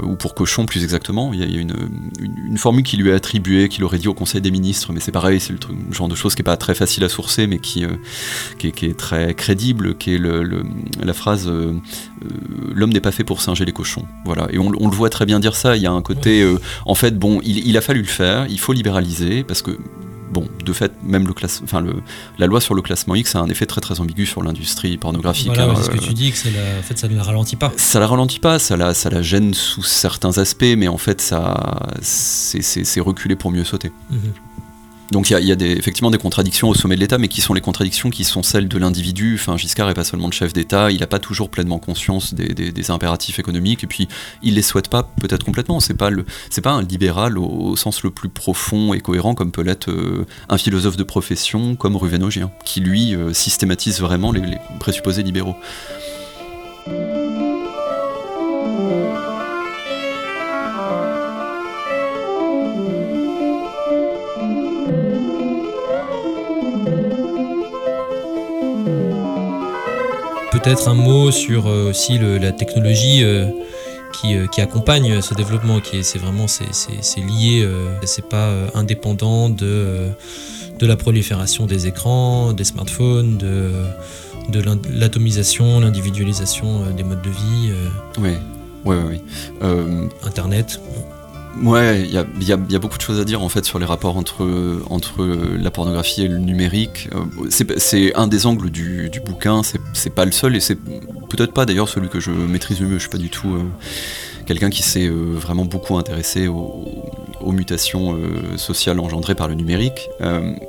ou 0.02 0.16
pour 0.16 0.34
cochons 0.34 0.66
plus 0.66 0.82
exactement. 0.82 1.32
Il 1.32 1.40
y 1.40 1.56
a, 1.56 1.60
une, 1.60 1.74
une, 2.20 2.58
formule 2.58 2.84
qui 2.84 2.96
lui 2.96 3.10
est 3.10 3.14
attribuée, 3.14 3.68
qu'il 3.68 3.84
aurait 3.84 3.98
dit 3.98 4.08
au 4.08 4.14
Conseil 4.14 4.40
des 4.40 4.50
ministres, 4.50 4.92
mais 4.92 5.00
c'est 5.00 5.12
pareil, 5.12 5.40
c'est 5.40 5.52
le 5.52 5.58
genre 5.92 6.08
de 6.08 6.14
choses 6.14 6.34
qui 6.34 6.40
n'est 6.40 6.44
pas 6.44 6.56
très 6.56 6.74
facile 6.74 7.04
à 7.04 7.08
sourcer, 7.08 7.46
mais 7.46 7.58
qui, 7.58 7.84
euh, 7.84 7.96
qui, 8.58 8.68
est, 8.68 8.96
très 8.96 9.34
crédible, 9.34 9.96
qui 9.96 10.14
est 10.14 10.18
le, 10.18 10.62
la 11.02 11.12
phrase 11.12 11.48
euh, 11.48 11.74
euh, 12.24 12.28
L'homme 12.74 12.92
n'est 12.92 13.00
pas 13.00 13.12
fait 13.12 13.24
pour 13.24 13.40
singer 13.40 13.64
les 13.64 13.72
cochons. 13.72 14.06
Voilà. 14.24 14.46
Et 14.50 14.58
on, 14.58 14.70
le 14.70 14.96
voit 14.96 15.10
très 15.10 15.26
bien 15.26 15.40
dire 15.40 15.56
ça. 15.56 15.76
Il 15.76 15.82
y 15.82 15.86
a 15.86 15.92
un 15.92 16.02
côté, 16.14 16.46
en 16.86 16.94
fait, 16.94 17.18
bon, 17.18 17.40
il, 17.44 17.76
a 17.76 17.80
fallu 17.80 18.00
le 18.00 18.06
faire, 18.06 18.46
il 18.48 18.58
faut 18.58 18.72
libéraliser, 18.72 19.44
parce 19.44 19.62
que 19.62 19.78
bon, 20.30 20.46
de 20.64 20.72
fait, 20.72 20.92
même 21.02 21.26
le 21.26 21.34
classe, 21.34 21.60
enfin 21.62 21.80
le, 21.80 21.94
la 22.38 22.46
loi 22.46 22.60
sur 22.60 22.74
le 22.74 22.82
classement 22.82 23.14
X 23.14 23.34
a 23.34 23.40
un 23.40 23.48
effet 23.48 23.66
très 23.66 23.80
très 23.80 24.00
ambigu 24.00 24.26
sur 24.26 24.42
l'industrie 24.42 24.96
pornographique. 24.96 25.48
Voilà, 25.48 25.64
hein, 25.64 25.82
ce 25.82 25.90
que 25.90 25.98
tu 25.98 26.14
dis, 26.14 26.30
que 26.30 26.38
en 26.38 26.82
fait, 26.82 26.98
ça 26.98 27.08
ne 27.08 27.16
la 27.16 27.22
ralentit 27.22 27.56
pas. 27.56 27.72
Ça 27.76 28.00
la 28.00 28.06
ralentit 28.06 28.40
pas, 28.40 28.58
ça 28.58 28.76
la, 28.76 28.94
ça 28.94 29.10
la 29.10 29.22
gêne 29.22 29.54
sous 29.54 29.82
certains 29.82 30.38
aspects, 30.38 30.74
mais 30.76 30.88
en 30.88 30.98
fait, 30.98 31.20
ça, 31.20 31.88
c'est 32.00 33.00
reculé 33.00 33.36
pour 33.36 33.50
mieux 33.50 33.64
sauter. 33.64 33.90
Mhm. 34.10 34.32
Donc 35.10 35.30
il 35.30 35.38
y 35.38 35.52
a, 35.52 35.56
effectivement 35.60 36.10
des 36.10 36.18
contradictions 36.18 36.68
au 36.68 36.74
sommet 36.74 36.94
de 36.94 37.00
l'État, 37.00 37.18
mais 37.18 37.28
qui 37.28 37.40
sont 37.40 37.54
les 37.54 37.60
contradictions 37.60 38.10
qui 38.10 38.24
sont 38.24 38.42
celles 38.42 38.68
de 38.68 38.78
l'individu. 38.78 39.34
Enfin, 39.34 39.56
Giscard 39.56 39.88
n'est 39.88 39.94
pas 39.94 40.04
seulement 40.04 40.28
le 40.28 40.32
chef 40.32 40.52
d'État, 40.52 40.90
il 40.90 41.00
n'a 41.00 41.06
pas 41.06 41.18
toujours 41.18 41.50
pleinement 41.50 41.78
conscience 41.78 42.34
des, 42.34 42.90
impératifs 42.90 43.38
économiques, 43.38 43.84
et 43.84 43.86
puis 43.86 44.08
il 44.42 44.54
les 44.54 44.62
souhaite 44.62 44.88
pas 44.88 45.02
peut-être 45.02 45.44
complètement. 45.44 45.80
C'est 45.80 45.94
pas 45.94 46.10
pas 46.62 46.70
un 46.70 46.82
libéral 46.82 47.38
au, 47.38 47.74
sens 47.76 48.02
le 48.02 48.10
plus 48.10 48.28
profond 48.28 48.92
et 48.92 49.00
cohérent 49.00 49.34
comme 49.34 49.50
peut 49.50 49.62
l'être 49.62 49.90
euh, 49.90 50.26
un 50.50 50.58
philosophe 50.58 50.96
de 50.96 51.04
profession 51.04 51.74
comme 51.74 51.96
Ruvenogien, 51.96 52.50
qui 52.64 52.80
lui 52.80 53.14
euh, 53.14 53.32
systématise 53.32 54.00
vraiment 54.00 54.30
les 54.30 54.42
présupposés 54.78 55.22
libéraux. 55.22 55.56
Peut-être 70.62 70.88
un 70.88 70.94
mot 70.94 71.30
sur 71.30 71.66
euh, 71.66 71.90
aussi 71.90 72.18
la 72.18 72.52
technologie 72.52 73.22
euh, 73.24 73.46
euh, 74.24 74.46
qui, 74.46 74.60
accompagne 74.60 75.22
ce 75.22 75.34
développement, 75.34 75.80
qui 75.80 76.04
c'est 76.04 76.18
vraiment 76.18 76.46
c'est, 76.48 76.66
lié, 77.20 77.66
c'est 78.04 78.28
pas 78.28 78.52
indépendant 78.74 79.48
de, 79.48 80.08
de 80.78 80.86
la 80.86 80.96
prolifération 80.96 81.66
des 81.66 81.86
écrans, 81.86 82.52
des 82.52 82.64
smartphones, 82.64 83.38
de, 83.38 83.70
de 84.50 84.62
l'atomisation, 84.92 85.80
l'individualisation 85.80 86.90
des 86.90 87.04
modes 87.04 87.22
de 87.22 87.30
vie. 87.30 87.72
oui, 88.18 88.32
oui, 88.84 88.96
oui. 89.08 89.20
Internet. 90.24 90.80
Ouais, 91.58 92.02
il 92.02 92.12
y 92.12 92.52
a, 92.52 92.78
beaucoup 92.78 92.96
de 92.96 93.02
choses 93.02 93.20
à 93.20 93.24
dire 93.24 93.42
en 93.42 93.48
fait 93.48 93.64
sur 93.64 93.78
les 93.78 93.84
rapports 93.84 94.16
entre, 94.16 94.46
la 95.58 95.70
pornographie 95.70 96.22
et 96.22 96.28
le 96.28 96.38
numérique. 96.38 97.08
Euh, 97.14 97.74
c'est 97.78 98.14
un 98.14 98.28
des 98.28 98.46
angles 98.46 98.70
du, 98.70 99.10
bouquin, 99.24 99.62
c'est 99.92 100.14
pas 100.14 100.24
le 100.24 100.32
seul 100.32 100.56
et 100.56 100.60
c'est 100.60 100.76
peut-être 100.76 101.52
pas 101.52 101.66
d'ailleurs 101.66 101.88
celui 101.88 102.08
que 102.08 102.20
je 102.20 102.30
maîtrise 102.30 102.80
le 102.80 102.86
mieux. 102.86 102.94
Je 102.94 103.00
suis 103.00 103.10
pas 103.10 103.18
du 103.18 103.30
tout 103.30 103.48
euh, 103.48 103.64
quelqu'un 104.46 104.70
qui 104.70 104.82
s'est 104.82 105.08
euh, 105.08 105.34
vraiment 105.34 105.64
beaucoup 105.64 105.96
intéressé 105.96 106.46
aux, 106.46 106.86
mutations 107.46 108.16
sociales 108.56 109.00
engendrées 109.00 109.34
par 109.34 109.48
le 109.48 109.54
numérique. 109.54 110.08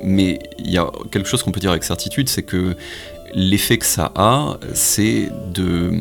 mais 0.02 0.40
il 0.58 0.70
y 0.70 0.78
a 0.78 0.90
quelque 1.12 1.28
chose 1.28 1.42
qu'on 1.42 1.52
peut 1.52 1.60
dire 1.60 1.70
avec 1.70 1.84
certitude, 1.84 2.28
c'est 2.28 2.42
que 2.42 2.74
l'effet 3.34 3.78
que 3.78 3.86
ça 3.86 4.10
a, 4.16 4.56
c'est 4.74 5.30
de 5.54 5.92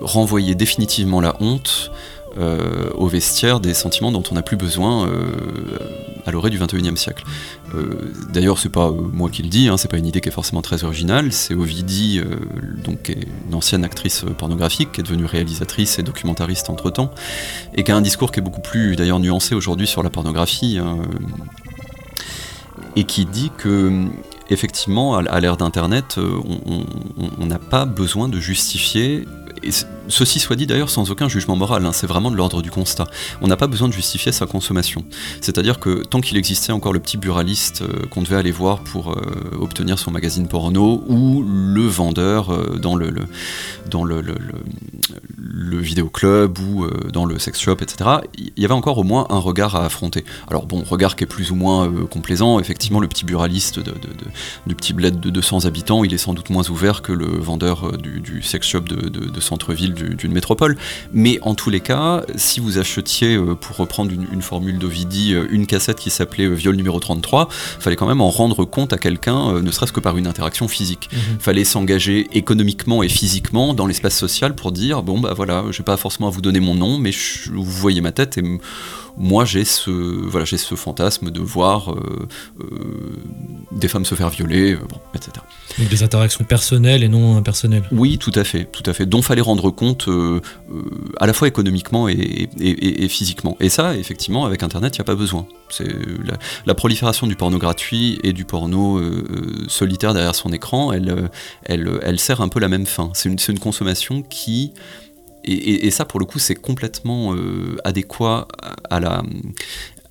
renvoyer 0.00 0.54
définitivement 0.54 1.20
la 1.20 1.36
honte 1.40 1.90
euh, 2.36 2.90
au 2.94 3.06
vestiaire 3.06 3.60
des 3.60 3.74
sentiments 3.74 4.10
dont 4.10 4.22
on 4.30 4.34
n'a 4.34 4.42
plus 4.42 4.56
besoin 4.56 5.06
euh, 5.06 5.30
à 6.26 6.32
l'orée 6.32 6.50
du 6.50 6.58
21e 6.58 6.96
siècle. 6.96 7.24
Euh, 7.74 8.12
d'ailleurs, 8.32 8.58
c'est 8.58 8.70
pas 8.70 8.90
moi 8.90 9.30
qui 9.30 9.44
le 9.44 9.48
dis, 9.48 9.68
hein, 9.68 9.76
c'est 9.76 9.90
pas 9.90 9.98
une 9.98 10.06
idée 10.06 10.20
qui 10.20 10.30
est 10.30 10.32
forcément 10.32 10.62
très 10.62 10.82
originale, 10.82 11.32
c'est 11.32 11.54
Ovidie, 11.54 12.20
donc 12.82 13.14
une 13.46 13.54
ancienne 13.54 13.84
actrice 13.84 14.24
pornographique, 14.36 14.90
qui 14.90 15.00
est 15.00 15.04
devenue 15.04 15.26
réalisatrice 15.26 15.98
et 16.00 16.02
documentariste 16.02 16.70
entre 16.70 16.90
temps, 16.90 17.12
et 17.74 17.84
qui 17.84 17.92
a 17.92 17.96
un 17.96 18.00
discours 18.00 18.32
qui 18.32 18.40
est 18.40 18.42
beaucoup 18.42 18.62
plus 18.62 18.96
d'ailleurs 18.96 19.20
nuancé 19.20 19.54
aujourd'hui 19.54 19.86
sur 19.86 20.02
la 20.02 20.10
pornographie. 20.10 20.78
Hein, 20.78 20.98
et 22.96 23.04
qui 23.04 23.26
dit 23.26 23.50
que 23.56 24.06
effectivement, 24.50 25.16
à 25.16 25.40
l'ère 25.40 25.56
d'Internet, 25.56 26.18
on 26.18 27.46
n'a 27.46 27.58
pas 27.58 27.86
besoin 27.86 28.28
de 28.28 28.38
justifier 28.38 29.24
ceci 30.08 30.40
soit 30.40 30.56
dit 30.56 30.66
d'ailleurs 30.66 30.90
sans 30.90 31.10
aucun 31.10 31.28
jugement 31.28 31.56
moral, 31.56 31.84
hein, 31.86 31.92
c'est 31.92 32.06
vraiment 32.06 32.30
de 32.30 32.36
l'ordre 32.36 32.62
du 32.62 32.70
constat. 32.70 33.06
On 33.40 33.48
n'a 33.48 33.56
pas 33.56 33.66
besoin 33.66 33.88
de 33.88 33.92
justifier 33.92 34.32
sa 34.32 34.46
consommation. 34.46 35.04
C'est-à-dire 35.40 35.78
que 35.78 36.02
tant 36.02 36.20
qu'il 36.20 36.36
existait 36.36 36.72
encore 36.72 36.92
le 36.92 37.00
petit 37.00 37.16
buraliste 37.16 37.82
euh, 37.82 38.06
qu'on 38.10 38.22
devait 38.22 38.36
aller 38.36 38.50
voir 38.50 38.80
pour 38.80 39.12
euh, 39.12 39.58
obtenir 39.60 39.98
son 39.98 40.10
magazine 40.10 40.48
porno, 40.48 41.02
ou 41.08 41.42
le 41.42 41.82
vendeur 41.82 42.50
euh, 42.50 42.78
dans 42.78 42.96
le, 42.96 43.12
dans 43.90 44.04
vidéoclub 45.80 46.58
ou 46.58 46.86
dans 47.12 47.24
le 47.24 47.38
sex 47.38 47.60
shop, 47.60 47.76
etc., 47.80 48.10
il 48.36 48.52
y 48.56 48.64
avait 48.64 48.74
encore 48.74 48.98
au 48.98 49.02
moins 49.02 49.26
un 49.30 49.38
regard 49.38 49.76
à 49.76 49.84
affronter. 49.84 50.24
Alors 50.48 50.66
bon, 50.66 50.82
regard 50.82 51.16
qui 51.16 51.24
est 51.24 51.26
plus 51.26 51.50
ou 51.50 51.54
moins 51.54 51.90
complaisant, 52.10 52.58
effectivement 52.58 53.00
le 53.00 53.08
petit 53.08 53.24
buraliste 53.24 53.80
du 54.66 54.74
petit 54.74 54.92
bled 54.92 55.20
de 55.20 55.30
200 55.30 55.66
habitants, 55.66 56.04
il 56.04 56.14
est 56.14 56.18
sans 56.18 56.34
doute 56.34 56.50
moins 56.50 56.68
ouvert 56.70 57.02
que 57.02 57.12
le 57.12 57.26
vendeur 57.26 57.98
du, 57.98 58.42
sex 58.42 58.66
shop 58.66 58.82
de, 58.82 59.08
de 59.08 59.40
d'une 59.94 60.32
métropole. 60.32 60.76
Mais 61.12 61.38
en 61.42 61.54
tous 61.54 61.70
les 61.70 61.80
cas, 61.80 62.24
si 62.36 62.60
vous 62.60 62.78
achetiez, 62.78 63.36
euh, 63.36 63.54
pour 63.54 63.76
reprendre 63.76 64.12
une, 64.12 64.42
formule 64.42 64.78
d'Ovidie, 64.78 65.34
euh, 65.34 65.46
une 65.50 65.66
cassette 65.66 65.98
qui 65.98 66.10
s'appelait 66.10 66.44
euh, 66.44 66.54
Viol 66.54 66.76
numéro 66.76 66.98
33, 67.00 67.48
fallait 67.50 67.96
quand 67.96 68.06
même 68.06 68.20
en 68.20 68.30
rendre 68.30 68.64
compte 68.64 68.92
à 68.92 68.98
quelqu'un, 68.98 69.60
ne 69.60 69.70
serait-ce 69.70 69.92
que 69.92 70.00
par 70.00 70.16
une 70.16 70.26
interaction 70.26 70.68
physique. 70.68 71.08
Il 71.12 71.18
mhm. 71.18 71.40
Fallait 71.40 71.64
s'engager 71.64 72.28
économiquement 72.32 73.02
et 73.02 73.08
physiquement 73.08 73.74
dans 73.74 73.86
l'espace 73.86 74.16
social 74.16 74.54
pour 74.54 74.72
dire 74.72 75.02
bon 75.02 75.20
bah 75.20 75.32
voilà, 75.34 75.64
j'ai 75.70 75.82
pas 75.82 75.96
forcément 75.96 76.28
à 76.28 76.30
vous 76.30 76.40
donner 76.40 76.60
mon 76.60 76.74
nom, 76.74 76.98
mais 76.98 77.10
vous 77.52 77.64
voyez 77.64 78.00
ma 78.00 78.12
tête 78.12 78.38
et 78.38 78.42
moi 79.16 79.44
j'ai 79.44 79.64
ce, 79.64 79.90
voilà, 79.90 80.44
j'ai 80.44 80.58
ce 80.58 80.74
fantasme 80.74 81.30
de 81.30 81.40
voir 81.40 81.92
euh, 81.92 82.28
euh, 82.60 82.66
des 83.72 83.88
femmes 83.88 84.04
se 84.04 84.14
faire 84.14 84.28
violer, 84.28 84.72
euh, 84.72 84.78
etc. 85.14 85.32
Donc 85.78 85.88
des 85.88 86.02
interactions 86.02 86.44
personnelles 86.44 87.02
et 87.02 87.08
non 87.08 87.36
impersonnelles. 87.36 87.84
Oui, 87.92 88.18
tout 88.18 88.32
à 88.34 88.44
fait, 88.44 88.64
tout 88.64 88.82
à 88.86 88.92
fait. 88.92 89.06
Dont 89.06 89.22
fallait 89.22 89.40
rendre 89.40 89.70
compte 89.70 90.08
à 91.18 91.26
la 91.26 91.32
fois 91.32 91.48
économiquement 91.48 92.08
et, 92.08 93.08
physiquement. 93.08 93.56
Et 93.60 93.68
ça, 93.68 93.96
effectivement, 93.96 94.44
avec 94.44 94.62
Internet, 94.62 94.96
il 94.96 95.00
n'y 95.00 95.02
a 95.02 95.04
pas 95.04 95.14
besoin. 95.14 95.46
C'est 95.68 95.88
la, 96.66 96.74
prolifération 96.74 97.26
du 97.26 97.36
porno 97.36 97.58
gratuit 97.58 98.18
et 98.22 98.32
du 98.32 98.44
porno 98.44 99.00
solitaire 99.68 100.14
derrière 100.14 100.34
son 100.34 100.52
écran, 100.52 100.92
elle, 100.92 101.30
elle, 101.64 102.00
elle 102.02 102.18
sert 102.18 102.40
un 102.40 102.48
peu 102.48 102.60
la 102.60 102.68
même 102.68 102.86
fin. 102.86 103.10
C'est 103.14 103.28
une, 103.28 103.38
une 103.48 103.58
consommation 103.58 104.22
qui 104.22 104.72
et, 105.44 105.90
ça, 105.90 106.04
pour 106.04 106.20
le 106.20 106.26
coup, 106.26 106.38
c'est 106.38 106.54
complètement 106.54 107.34
euh, 107.34 107.76
adéquat 107.84 108.48
à 108.90 109.00
la 109.00 109.22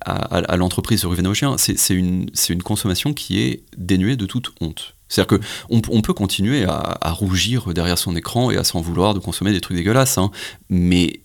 à, 0.06 0.56
l'entreprise 0.56 1.00
de 1.00 1.06
Ruvenogien, 1.06 1.56
c'est 1.56 1.94
une, 1.94 2.26
une, 2.50 2.62
consommation 2.62 3.14
qui 3.14 3.40
est 3.40 3.62
dénuée 3.78 4.16
de 4.16 4.26
toute 4.26 4.52
honte. 4.60 4.94
C'est-à-dire 5.08 5.38
qu'on 5.38 5.80
on 5.88 6.02
peut 6.02 6.12
continuer 6.12 6.64
à, 6.64 7.10
rougir 7.12 7.72
derrière 7.72 7.98
son 7.98 8.16
écran 8.16 8.50
et 8.50 8.56
à 8.56 8.64
s'en 8.64 8.80
vouloir 8.80 9.14
de 9.14 9.18
consommer 9.18 9.52
des 9.52 9.60
trucs 9.60 9.76
dégueulasses, 9.76 10.18
hein, 10.18 10.30
mais 10.68 11.20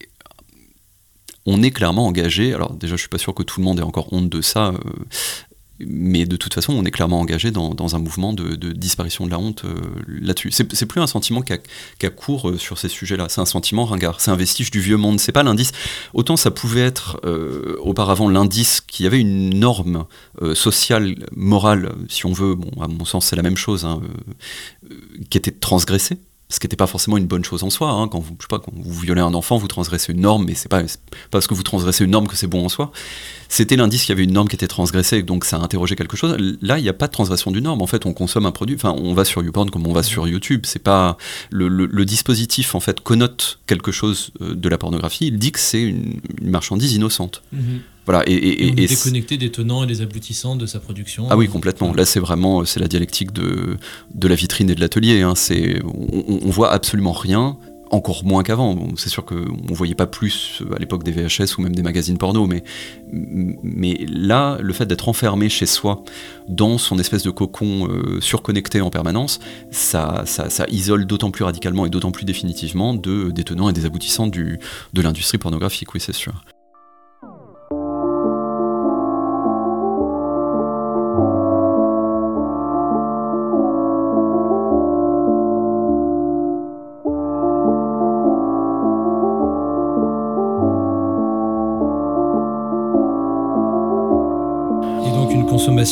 on 1.45 1.63
est 1.63 1.71
clairement 1.71 2.05
engagé. 2.05 2.53
Alors 2.53 2.73
déjà, 2.73 2.95
je 2.95 3.01
suis 3.01 3.09
pas 3.09 3.17
sûr 3.17 3.33
que 3.33 3.43
tout 3.43 3.59
le 3.59 3.65
monde 3.65 3.79
ait 3.79 3.83
encore 3.83 4.13
honte 4.13 4.29
de 4.29 4.41
ça, 4.41 4.67
euh, 4.67 4.79
mais 5.79 6.25
de 6.25 6.35
toute 6.35 6.53
façon, 6.53 6.73
on 6.73 6.83
est 6.83 6.91
clairement 6.91 7.19
engagé 7.19 7.51
dans, 7.51 7.95
un 7.95 7.99
mouvement 7.99 8.33
de, 8.33 8.55
disparition 8.73 9.25
de 9.25 9.31
la 9.31 9.39
honte 9.39 9.63
euh, 9.65 9.75
là-dessus. 10.07 10.51
C'est 10.51 10.85
plus 10.85 11.01
un 11.01 11.07
sentiment 11.07 11.41
qui 11.41 11.53
a, 11.53 12.09
court 12.09 12.49
euh, 12.49 12.57
sur 12.57 12.77
ces 12.77 12.89
sujets-là, 12.89 13.27
c'est 13.29 13.41
un 13.41 13.45
sentiment 13.45 13.85
ringard, 13.85 14.19
c'est 14.19 14.31
un 14.31 14.35
vestige 14.35 14.71
du 14.71 14.79
vieux 14.79 14.97
monde, 14.97 15.19
c'est 15.19 15.31
pas 15.31 15.43
l'indice. 15.43 15.71
Autant 16.13 16.37
ça 16.37 16.51
pouvait 16.51 16.81
être 16.81 17.19
euh, 17.23 17.77
auparavant 17.81 18.29
l'indice 18.29 18.81
qu'il 18.81 19.05
y 19.05 19.07
avait 19.07 19.19
une 19.19 19.57
norme 19.59 20.05
sociale, 20.53 21.15
morale, 21.35 21.93
si 22.07 22.25
on 22.25 22.33
veut, 22.33 22.55
bon, 22.55 22.71
à 22.81 22.87
mon 22.87 23.05
sens 23.05 23.25
c'est 23.25 23.35
la 23.35 23.43
même 23.43 23.57
chose, 23.57 23.85
hein, 23.85 24.01
qui 25.29 25.37
était 25.37 25.51
transgressée 25.51 26.17
ce 26.51 26.59
qui 26.59 26.65
n'était 26.65 26.75
pas 26.75 26.87
forcément 26.87 27.17
une 27.17 27.27
bonne 27.27 27.45
chose 27.45 27.63
en 27.63 27.69
soi. 27.69 27.91
Hein. 27.91 28.07
Quand, 28.07 28.19
vous, 28.19 28.35
je 28.39 28.43
sais 28.43 28.47
pas, 28.49 28.57
quand 28.57 28.71
vous 28.75 28.99
violez 28.99 29.21
un 29.21 29.35
enfant, 29.35 29.57
vous 29.57 29.67
transgressez 29.67 30.13
une 30.13 30.21
norme, 30.21 30.45
mais 30.45 30.55
c'est 30.55 30.67
pas 30.67 30.81
parce 31.29 31.45
que 31.45 31.53
vous 31.53 31.61
transgressez 31.61 32.03
une 32.03 32.11
norme 32.11 32.27
que 32.27 32.35
c'est 32.35 32.47
bon 32.47 32.65
en 32.65 32.69
soi. 32.69 32.91
C'était 33.49 33.75
l'indice 33.75 34.01
qu'il 34.01 34.09
y 34.09 34.13
avait 34.13 34.23
une 34.23 34.33
norme 34.33 34.47
qui 34.47 34.55
était 34.55 34.67
transgressée, 34.67 35.21
donc 35.21 35.45
ça 35.45 35.57
a 35.57 35.59
interrogé 35.59 35.95
quelque 35.95 36.17
chose. 36.17 36.35
Là, 36.61 36.79
il 36.79 36.81
n'y 36.81 36.89
a 36.89 36.93
pas 36.93 37.05
de 37.05 37.11
transgression 37.11 37.51
d'une 37.51 37.65
norme. 37.65 37.83
En 37.83 37.87
fait, 37.87 38.07
on 38.07 38.13
consomme 38.13 38.47
un 38.47 38.51
produit. 38.51 38.75
Enfin, 38.75 38.95
on 38.97 39.13
va 39.13 39.25
sur 39.25 39.43
YouPorn 39.43 39.69
comme 39.69 39.85
on 39.85 39.93
va 39.93 40.01
sur 40.01 40.27
YouTube. 40.27 40.61
C'est 40.65 40.83
pas 40.83 41.17
le, 41.51 41.69
dispositif 42.05 42.73
en 42.73 42.79
fait 42.79 43.01
connote 43.01 43.59
quelque 43.67 43.91
chose 43.91 44.31
euh, 44.41 44.55
de 44.55 44.69
la 44.69 44.79
pornographie. 44.79 45.27
Il 45.27 45.37
dit 45.37 45.51
que 45.51 45.59
c'est 45.59 45.83
une, 45.83 46.19
marchandise 46.41 46.93
innocente. 46.93 47.43
Mm-hmm. 47.53 47.79
Voilà, 48.09 48.23
et, 48.25 48.33
et, 48.33 48.69
et, 48.69 48.87
déconnecté 48.87 49.37
des 49.37 49.51
tenants 49.51 49.83
et 49.83 49.85
des 49.85 50.01
aboutissants 50.01 50.55
de 50.55 50.65
sa 50.65 50.79
production. 50.79 51.27
Ah 51.29 51.37
oui, 51.37 51.47
complètement. 51.47 51.93
Là, 51.93 52.05
c'est 52.05 52.19
vraiment 52.19 52.65
c'est 52.65 52.79
la 52.79 52.87
dialectique 52.87 53.31
de, 53.33 53.77
de 54.15 54.27
la 54.27 54.33
vitrine 54.33 54.67
et 54.71 54.73
de 54.73 54.79
l'atelier. 54.81 55.21
Hein. 55.21 55.35
C'est, 55.35 55.79
on, 55.83 56.39
on, 56.43 56.49
voit 56.49 56.71
absolument 56.71 57.11
rien, 57.11 57.55
encore 57.91 58.25
moins 58.25 58.41
qu'avant. 58.41 58.75
c'est 58.97 59.09
sûr 59.09 59.23
qu'on 59.25 59.35
ne 59.35 59.75
voyait 59.75 59.93
pas 59.93 60.07
plus 60.07 60.63
à 60.75 60.79
l'époque 60.79 61.03
des 61.03 61.11
VHS 61.11 61.59
ou 61.59 61.61
même 61.61 61.75
des 61.75 61.83
magazines 61.83 62.17
porno, 62.17 62.47
mais, 62.47 62.63
mais 63.11 64.03
là, 64.09 64.57
le 64.59 64.73
fait 64.73 64.87
d'être 64.87 65.07
enfermé 65.07 65.47
chez 65.47 65.67
soi, 65.67 66.03
dans 66.47 66.79
son 66.79 66.97
espèce 66.97 67.21
de 67.21 67.29
cocon 67.29 67.89
euh, 67.91 68.19
surconnecté 68.21 68.81
en 68.81 68.89
permanence, 68.89 69.39
ça, 69.69 70.23
ça, 70.25 70.49
ça 70.49 70.65
isole 70.69 71.05
d'autant 71.05 71.29
plus 71.29 71.43
radicalement 71.43 71.85
et 71.85 71.91
d'autant 71.91 72.09
plus 72.09 72.25
définitivement 72.25 72.95
de, 72.95 73.29
des 73.29 73.43
tenants 73.43 73.69
et 73.69 73.73
des 73.73 73.85
aboutissants 73.85 74.25
du, 74.25 74.57
de 74.93 75.01
l'industrie 75.03 75.37
pornographique, 75.37 75.93
oui, 75.93 75.99
c'est 75.99 76.15
sûr. 76.15 76.33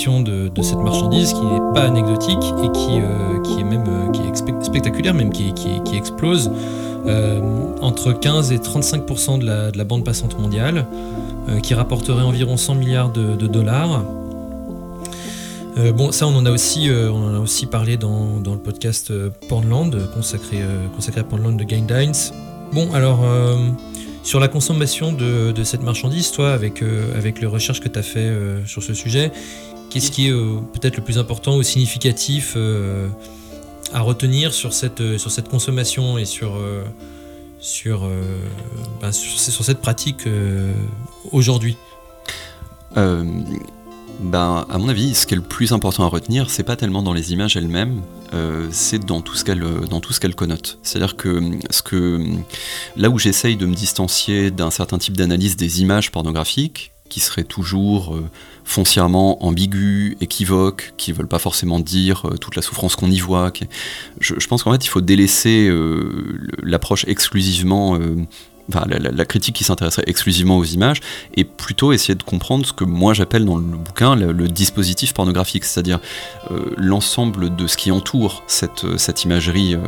De, 0.05 0.61
cette 0.61 0.77
marchandise 0.77 1.33
qui 1.33 1.41
n'est 1.41 1.73
pas 1.73 1.85
anecdotique 1.85 2.43
et 2.63 2.71
qui, 2.71 2.99
euh, 3.01 3.41
qui 3.41 3.59
est 3.59 3.63
même 3.63 3.83
euh, 3.87 4.11
qui 4.11 4.21
est 4.21 4.63
spectaculaire, 4.63 5.15
même 5.15 5.31
qui, 5.31 5.53
qui, 5.53 5.95
explose. 5.95 6.51
Euh, 7.07 7.39
entre 7.81 8.11
15 8.11 8.51
et 8.51 8.57
35% 8.57 9.39
de 9.39 9.45
la, 9.45 9.71
de 9.71 9.77
la, 9.77 9.83
bande 9.85 10.03
passante 10.03 10.37
mondiale, 10.37 10.85
qui 11.63 11.73
rapporterait 11.73 12.21
environ 12.21 12.57
100 12.57 12.75
milliards 12.75 13.11
de, 13.11 13.47
dollars. 13.47 14.03
bon, 15.95 16.11
ça, 16.11 16.27
on 16.27 16.35
en 16.35 16.45
a 16.45 16.51
aussi, 16.51 16.89
on 16.91 17.29
en 17.29 17.33
a 17.35 17.39
aussi 17.39 17.65
parlé 17.65 17.95
dans, 17.95 18.39
dans 18.43 18.53
le 18.53 18.59
podcast 18.59 19.13
Pornland, 19.47 19.97
consacré, 20.13 20.57
consacré 20.95 21.21
à 21.21 21.23
Pornland 21.23 21.57
de 21.57 21.63
Gain 21.63 21.85
Dines. 21.87 22.33
Bon, 22.73 22.93
alors, 22.93 23.21
sur 24.23 24.41
la 24.41 24.49
consommation 24.49 25.13
de, 25.13 25.53
de, 25.53 25.63
cette 25.63 25.83
marchandise, 25.83 26.31
toi, 26.31 26.51
avec, 26.51 26.83
avec 27.15 27.39
les 27.39 27.47
recherches 27.47 27.79
que 27.79 27.87
tu 27.87 27.99
as 27.99 28.03
fait 28.03 28.29
sur 28.65 28.83
ce 28.83 28.93
sujet, 28.93 29.31
Qu'est-ce 29.89 30.11
qui 30.11 30.27
est 30.27 30.31
euh, 30.31 30.59
peut-être 30.73 30.97
le 30.97 31.03
plus 31.03 31.17
important 31.17 31.55
ou 31.55 31.63
significatif 31.63 32.53
euh, 32.55 33.07
à 33.93 34.01
retenir 34.01 34.53
sur 34.53 34.73
cette, 34.73 35.01
euh, 35.01 35.17
sur 35.17 35.31
cette 35.31 35.47
consommation 35.47 36.17
et 36.17 36.25
sur, 36.25 36.59
sur, 37.59 38.09
ben, 39.01 39.11
sur, 39.11 39.63
cette 39.63 39.79
pratique 39.79 40.27
aujourd'hui? 41.31 41.77
Ben, 42.95 44.65
à 44.67 44.77
mon 44.79 44.89
avis, 44.89 45.13
ce 45.13 45.27
qui 45.27 45.35
est 45.35 45.37
le 45.37 45.43
plus 45.43 45.73
important 45.73 46.03
à 46.03 46.07
retenir, 46.07 46.49
c'est 46.49 46.63
pas 46.63 46.75
tellement 46.75 47.03
dans 47.03 47.13
les 47.13 47.33
images 47.33 47.55
elles-mêmes, 47.55 48.01
c'est 48.71 49.05
dans 49.05 49.21
tout 49.21 49.35
ce 49.35 49.45
qu'elles 49.45 49.63
dans 49.89 50.01
connotent. 50.35 50.79
C'est-à-dire 50.81 51.15
que 51.15 51.39
ce 51.69 51.81
que 51.81 52.19
là 52.95 53.09
où 53.09 53.19
j'essaye 53.19 53.57
de 53.57 53.65
me 53.65 53.75
distancier 53.75 54.49
d'un 54.51 54.71
certain 54.71 54.97
type 54.97 55.15
d'analyse 55.15 55.55
des 55.55 55.81
images 55.81 56.11
pornographiques, 56.11 56.91
qui 57.09 57.19
seraient 57.19 57.43
toujours 57.43 58.17
foncièrement 58.67 59.45
ambigus, 59.45 60.17
équivoques, 60.19 60.93
qui 60.97 61.13
veulent 61.13 61.27
pas 61.27 61.39
forcément 61.39 61.79
dire 61.79 62.27
euh, 62.27 62.37
toute 62.37 62.55
la 62.57 62.61
souffrance 62.61 62.97
qu'on 62.97 63.09
y 63.09 63.19
voit. 63.19 63.53
Je, 64.19 64.47
pense 64.47 64.63
qu'en 64.63 64.73
fait, 64.73 64.83
il 64.83 64.89
faut 64.89 64.99
délaisser 64.99 65.69
euh, 65.69 66.37
l'approche 66.61 67.05
exclusivement 67.07 67.95
euh, 67.95 68.17
enfin, 68.69 68.85
la, 68.87 69.25
critique 69.25 69.55
qui 69.55 69.63
s'intéresserait 69.63 70.03
exclusivement 70.07 70.57
aux 70.57 70.63
images, 70.63 71.01
et 71.35 71.43
plutôt 71.43 71.91
essayer 71.91 72.15
de 72.15 72.23
comprendre 72.23 72.65
ce 72.65 72.73
que 72.73 72.83
moi 72.83 73.13
j'appelle 73.13 73.45
dans 73.45 73.57
le 73.57 73.63
bouquin 73.63 74.15
le, 74.15 74.47
dispositif 74.47 75.13
pornographique, 75.13 75.65
c'est-à-dire 75.65 75.99
euh, 76.51 76.71
l'ensemble 76.77 77.55
de 77.55 77.67
ce 77.67 77.77
qui 77.77 77.91
entoure 77.91 78.43
cette, 78.47 78.85
euh, 78.85 78.97
cette 78.97 79.23
imagerie 79.23 79.75
euh, 79.75 79.79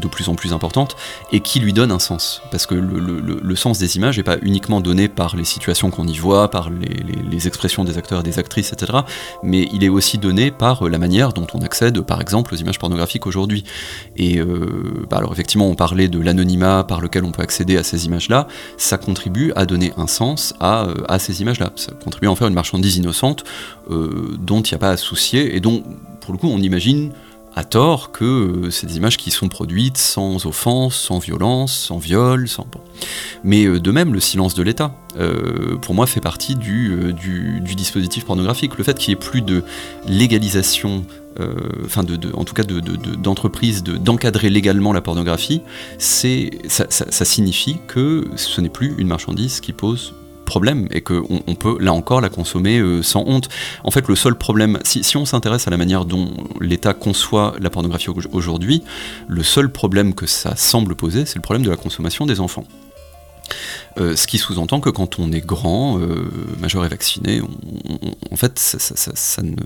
de 0.00 0.08
plus 0.08 0.28
en 0.28 0.34
plus 0.34 0.52
importante, 0.52 0.96
et 1.32 1.40
qui 1.40 1.60
lui 1.60 1.72
donne 1.72 1.90
un 1.90 1.98
sens. 1.98 2.42
Parce 2.50 2.66
que 2.66 2.74
le, 2.74 3.56
sens 3.56 3.78
des 3.78 3.96
images 3.96 4.16
n'est 4.16 4.22
pas 4.24 4.38
uniquement 4.42 4.80
donné 4.80 5.08
par 5.08 5.36
les 5.36 5.44
situations 5.44 5.90
qu'on 5.90 6.06
y 6.06 6.16
voit, 6.16 6.50
par 6.50 6.70
les, 6.70 7.46
expressions 7.46 7.84
des 7.84 7.98
acteurs 7.98 8.20
et 8.20 8.22
des 8.22 8.38
actrices, 8.38 8.72
etc., 8.72 9.00
mais 9.42 9.68
il 9.72 9.82
est 9.82 9.88
aussi 9.88 10.18
donné 10.18 10.50
par 10.50 10.88
la 10.88 10.98
manière 10.98 11.32
dont 11.32 11.46
on 11.54 11.60
accède, 11.60 12.00
par 12.02 12.20
exemple, 12.20 12.54
aux 12.54 12.56
images 12.56 12.78
pornographiques 12.78 13.26
aujourd'hui. 13.26 13.64
Et 14.16 14.40
bah, 15.10 15.16
alors 15.16 15.32
effectivement, 15.32 15.68
on 15.68 15.74
parlait 15.74 16.08
de 16.08 16.18
l'anonymat 16.18 16.84
par 16.84 17.00
lequel 17.00 17.24
on 17.24 17.32
peut 17.32 17.42
accéder 17.50 17.76
à 17.76 17.82
ces 17.82 18.06
images-là, 18.06 18.46
ça 18.76 18.96
contribue 18.96 19.52
à 19.56 19.66
donner 19.66 19.92
un 19.96 20.06
sens 20.06 20.54
à, 20.60 20.86
à 21.08 21.18
ces 21.18 21.42
images-là. 21.42 21.72
Ça 21.76 21.92
contribue 21.92 22.28
à 22.28 22.30
en 22.30 22.36
faire 22.36 22.48
une 22.48 22.54
marchandise 22.54 22.96
innocente 22.96 23.44
dont 23.88 24.62
il 24.62 24.72
n'y 24.72 24.76
a 24.76 24.78
pas 24.78 24.90
à 24.90 24.96
soucier 24.96 25.56
et 25.56 25.60
dont, 25.60 25.82
pour 26.20 26.32
le 26.32 26.38
coup, 26.38 26.48
on 26.48 26.58
imagine 26.58 27.10
à 27.54 27.64
tort 27.64 28.12
que 28.12 28.24
euh, 28.24 28.70
c'est 28.70 28.86
des 28.86 28.96
images 28.96 29.16
qui 29.16 29.30
sont 29.30 29.48
produites 29.48 29.98
sans 29.98 30.46
offense, 30.46 30.96
sans 30.96 31.18
violence, 31.18 31.72
sans 31.72 31.98
viol, 31.98 32.48
sans... 32.48 32.66
Mais 33.42 33.64
euh, 33.64 33.80
de 33.80 33.90
même, 33.90 34.14
le 34.14 34.20
silence 34.20 34.54
de 34.54 34.62
l'État, 34.62 34.94
euh, 35.18 35.76
pour 35.78 35.94
moi, 35.94 36.06
fait 36.06 36.20
partie 36.20 36.54
du, 36.54 37.12
du, 37.12 37.74
dispositif 37.74 38.24
pornographique. 38.24 38.78
Le 38.78 38.84
fait 38.84 38.96
qu'il 38.96 39.12
n'y 39.12 39.20
ait 39.20 39.24
plus 39.24 39.42
de 39.42 39.64
légalisation, 40.06 41.04
enfin, 41.84 42.02
de, 42.02 42.18
en 42.34 42.44
tout 42.44 42.54
cas 42.54 42.64
d'entreprise 42.64 43.82
de, 43.82 43.96
d'encadrer 43.96 44.50
légalement 44.50 44.92
la 44.92 45.00
pornographie, 45.00 45.62
ça, 45.98 47.24
signifie 47.24 47.78
que 47.86 48.24
ce 48.36 48.60
n'est 48.60 48.68
plus 48.68 48.94
une 48.98 49.08
marchandise 49.08 49.60
qui 49.60 49.72
pose 49.72 50.14
problème 50.50 50.88
et 50.90 51.00
qu'on 51.00 51.42
on 51.46 51.54
peut 51.54 51.76
là 51.78 51.92
encore 51.92 52.20
la 52.20 52.28
consommer 52.28 52.80
euh, 52.80 53.04
sans 53.04 53.22
honte. 53.24 53.48
En 53.84 53.92
fait, 53.92 54.08
le 54.08 54.16
seul 54.16 54.34
problème, 54.34 54.80
si 54.82 55.16
on 55.16 55.24
s'intéresse 55.24 55.68
à 55.68 55.70
la 55.70 55.76
manière 55.76 56.04
dont 56.04 56.32
l'État 56.60 56.92
conçoit 56.92 57.54
la 57.60 57.70
pornographie 57.70 58.08
aujourd'hui, 58.32 58.82
le 59.28 59.44
seul 59.44 59.70
problème 59.70 60.12
que 60.12 60.26
ça 60.26 60.56
semble 60.56 60.96
poser, 60.96 61.24
c'est 61.24 61.36
le 61.36 61.42
problème 61.42 61.64
de 61.64 61.70
la 61.70 61.76
consommation 61.76 62.26
des 62.26 62.40
enfants. 62.40 62.64
Euh, 63.98 64.16
ce 64.16 64.26
qui 64.26 64.38
sous-entend 64.38 64.80
que 64.80 64.90
quand 64.90 65.18
on 65.18 65.32
est 65.32 65.44
grand, 65.44 65.98
euh, 65.98 66.30
majeur 66.60 66.84
et 66.84 66.88
vacciné, 66.88 67.42
en 68.30 68.36
fait, 68.36 68.58
ça, 68.58 68.78
ça, 68.78 69.42
ne, 69.42 69.56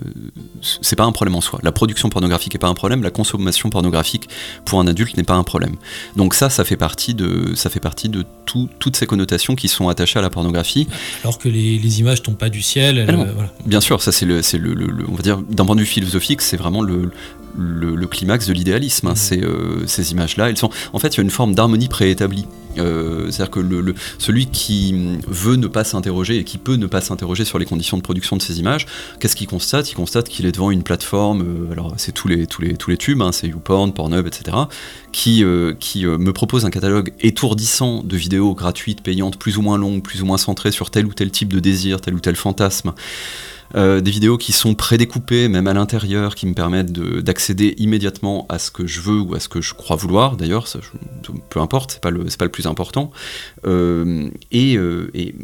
c'est 0.81 0.97
pas 0.97 1.05
un 1.05 1.13
problème 1.13 1.35
en 1.37 1.41
soi. 1.41 1.61
La 1.63 1.73
production 1.73 2.09
pornographique 2.09 2.55
n'est 2.55 2.59
pas 2.59 2.69
un 2.69 2.75
problème, 2.75 3.03
la 3.03 3.11
consommation 3.11 3.71
pornographique 3.71 4.29
pour 4.65 4.81
un 4.81 4.87
adulte 4.87 5.17
n'est 5.17 5.25
pas 5.25 5.35
un 5.35 5.45
problème. 5.45 5.77
Donc 6.17 6.35
ça, 6.35 6.49
ça 6.49 6.65
fait 6.65 6.77
partie 6.77 7.15
de, 7.15 7.55
ça 7.55 7.69
fait 7.69 7.81
partie 7.81 8.09
de 8.09 8.25
toutes 8.47 8.97
ces 8.97 9.07
connotations 9.07 9.55
qui 9.55 9.69
sont 9.69 9.89
attachées 9.89 10.19
à 10.19 10.23
la 10.23 10.31
pornographie. 10.31 10.89
Alors 11.23 11.39
que 11.39 11.49
les, 11.49 11.79
les 11.79 12.01
images 12.01 12.23
tombent 12.23 12.39
pas 12.39 12.51
du 12.51 12.63
ciel. 12.63 13.07
Euh, 13.09 13.27
Bien 13.67 13.81
sûr, 13.81 14.01
ça 14.01 14.11
c'est 14.11 14.27
le, 14.27 14.41
le, 14.41 14.75
le, 14.75 15.05
on 15.09 15.15
va 15.15 15.23
dire, 15.23 15.39
d'un 15.39 15.67
point 15.67 15.75
de 15.75 15.81
vue 15.81 15.87
philosophique, 15.87 16.41
c'est 16.41 16.57
vraiment 16.57 16.81
le, 16.83 17.11
le, 17.57 18.07
climax 18.07 18.47
de 18.47 18.53
l'idéalisme. 18.53 19.09
Hein. 19.09 19.13
Mmh. 19.13 19.17
C'est, 19.17 19.43
ces 19.87 20.13
images-là, 20.13 20.49
elles 20.49 20.57
sont, 20.57 20.71
en 20.93 20.99
fait, 20.99 21.15
il 21.15 21.17
y 21.19 21.21
a 21.21 21.23
une 21.25 21.31
forme 21.31 21.55
d'harmonie 21.55 21.89
préétablie. 21.89 22.47
Euh, 22.79 23.31
c'est-à-dire 23.31 23.51
que 23.51 23.95
celui 24.19 24.47
qui 24.47 25.19
veut 25.27 25.57
ne 25.57 25.67
pas 25.67 25.85
s'interroger 25.85 26.37
et 26.39 26.45
qui 26.45 26.59
peut 26.59 26.77
ne 26.77 26.87
pas 26.87 27.01
s'interroger 27.01 27.45
sur 27.45 27.59
les 27.59 27.67
conditions 27.67 27.97
de 27.97 28.03
production 28.03 28.37
de 28.37 28.43
ces 28.43 28.61
images, 28.61 28.87
qu'est-ce 29.21 29.37
qu'il 29.37 29.47
constate? 29.47 29.91
Il 29.91 29.95
constate 29.95 30.29
qu'il 30.29 30.47
est 30.47 30.53
devant 30.53 30.71
une 30.71 30.83
plateforme, 30.83 31.43
euh, 31.43 31.73
alors 31.73 31.95
c'est 31.97 32.13
tous 32.13 32.29
les, 32.29 32.47
tous, 32.47 32.63
les, 32.63 32.77
tous 32.77 32.91
les 32.91 32.97
tubes, 32.97 33.23
hein, 33.23 33.33
c'est 33.33 33.49
YouPorn, 33.49 33.93
Pornhub, 33.93 34.27
etc., 34.27 34.57
qui, 35.13 35.45
euh, 35.45 35.75
qui 35.79 36.07
me 36.07 36.33
propose 36.33 36.65
un 36.65 36.71
catalogue 36.71 37.13
étourdissant 37.21 38.03
de 38.03 38.17
vidéos 38.17 38.55
gratuites, 38.55 39.03
payantes, 39.03 39.39
plus 39.39 39.59
ou 39.59 39.63
moins 39.63 39.79
longues, 39.79 40.03
plus 40.03 40.23
ou 40.23 40.27
moins 40.27 40.39
centrées 40.39 40.73
sur 40.73 40.91
tel 40.91 41.07
ou 41.07 41.15
tel 41.15 41.31
type 41.31 41.53
de 41.53 41.61
désir, 41.61 42.01
tel 42.01 42.15
ou 42.15 42.21
tel 42.21 42.37
fantasme. 42.37 42.93
Euh, 43.75 44.01
des 44.01 44.11
vidéos 44.11 44.39
qui 44.39 44.53
sont 44.53 44.75
prédécoupées, 44.75 45.49
même 45.49 45.67
à 45.67 45.75
l'intérieur, 45.75 46.35
qui 46.35 46.47
me 46.47 46.55
permettent 46.55 46.93
d'accéder 46.93 47.75
immédiatement 47.79 48.47
à 48.49 48.59
ce 48.59 48.71
que 48.71 48.87
je 48.87 49.01
veux 49.01 49.21
ou 49.21 49.35
à 49.35 49.41
ce 49.41 49.49
que 49.49 49.61
je 49.61 49.75
crois 49.75 49.97
vouloir, 49.97 50.37
d'ailleurs, 50.37 50.69
peu 51.51 51.61
importe, 51.61 51.93
c'est 51.93 52.01
pas, 52.01 52.11
le, 52.11 52.25
pas 52.25 52.45
le 52.45 52.51
plus 52.51 52.67
important. 52.67 53.11
Euh, 53.67 54.29
et, 54.53 54.77
euh, 54.77 55.11
et, 55.15 55.35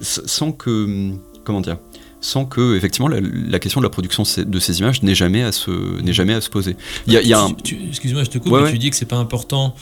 sans 0.00 0.52
que. 0.52 1.12
Comment 1.44 1.60
dire 1.60 1.78
sans 2.20 2.46
que 2.46 2.76
effectivement 2.76 3.06
la, 3.06 3.60
question 3.60 3.80
de 3.80 3.86
la 3.86 3.90
production 3.90 4.24
de 4.24 4.58
ces 4.58 4.80
images 4.80 5.04
n'ait 5.04 5.14
jamais 5.14 5.44
à 5.44 5.52
se 5.52 5.70
jamais 6.06 6.34
à 6.34 6.40
se 6.40 6.50
poser. 6.50 6.74
Il 7.06 7.12
y 7.12 7.32
a, 7.32 7.46
Excuse-moi, 7.90 8.24
je 8.24 8.30
te 8.30 8.38
coupe, 8.38 8.52
mais 8.60 8.72
tu 8.72 8.78
dis 8.78 8.90
que 8.90 8.96
c'est 8.96 9.04
pas 9.04 9.18
important 9.18 9.76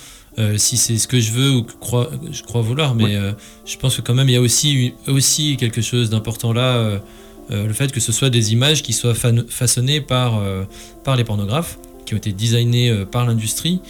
si 0.59 0.77
c'est 0.77 0.99
ce 0.99 1.09
que 1.09 1.19
je 1.19 1.33
veux 1.33 1.51
ou 1.53 1.63
que 1.63 1.73
je 2.31 2.43
crois 2.43 2.61
vouloir, 2.61 2.95
mais 2.95 3.17
je 3.65 3.79
pense 3.79 3.97
que 3.97 4.03
quand 4.03 4.13
même 4.13 4.29
il 4.29 4.33
y 4.33 4.37
a 4.37 4.43
aussi 4.43 4.93
aussi 5.07 5.57
quelque 5.57 5.81
chose 5.81 6.11
d'important 6.11 6.53
là 6.53 6.77
euh, 6.77 6.99
le 7.51 7.73
fait 7.73 7.93
que 7.93 8.01
ce 8.01 8.13
soit 8.13 8.31
des 8.31 8.53
images 8.53 8.83
qui 8.83 8.93
soient 8.93 9.15
façonnées 9.15 10.01
par, 10.01 10.39
euh, 10.39 10.65
par 11.05 11.17
les 11.17 11.25
pornographes, 11.25 11.79
qui 12.05 12.15
ont 12.15 12.19
été 12.19 12.33
designées 12.33 12.91
euh, 12.91 13.05
par 13.05 13.27
l'industrie 13.27 13.81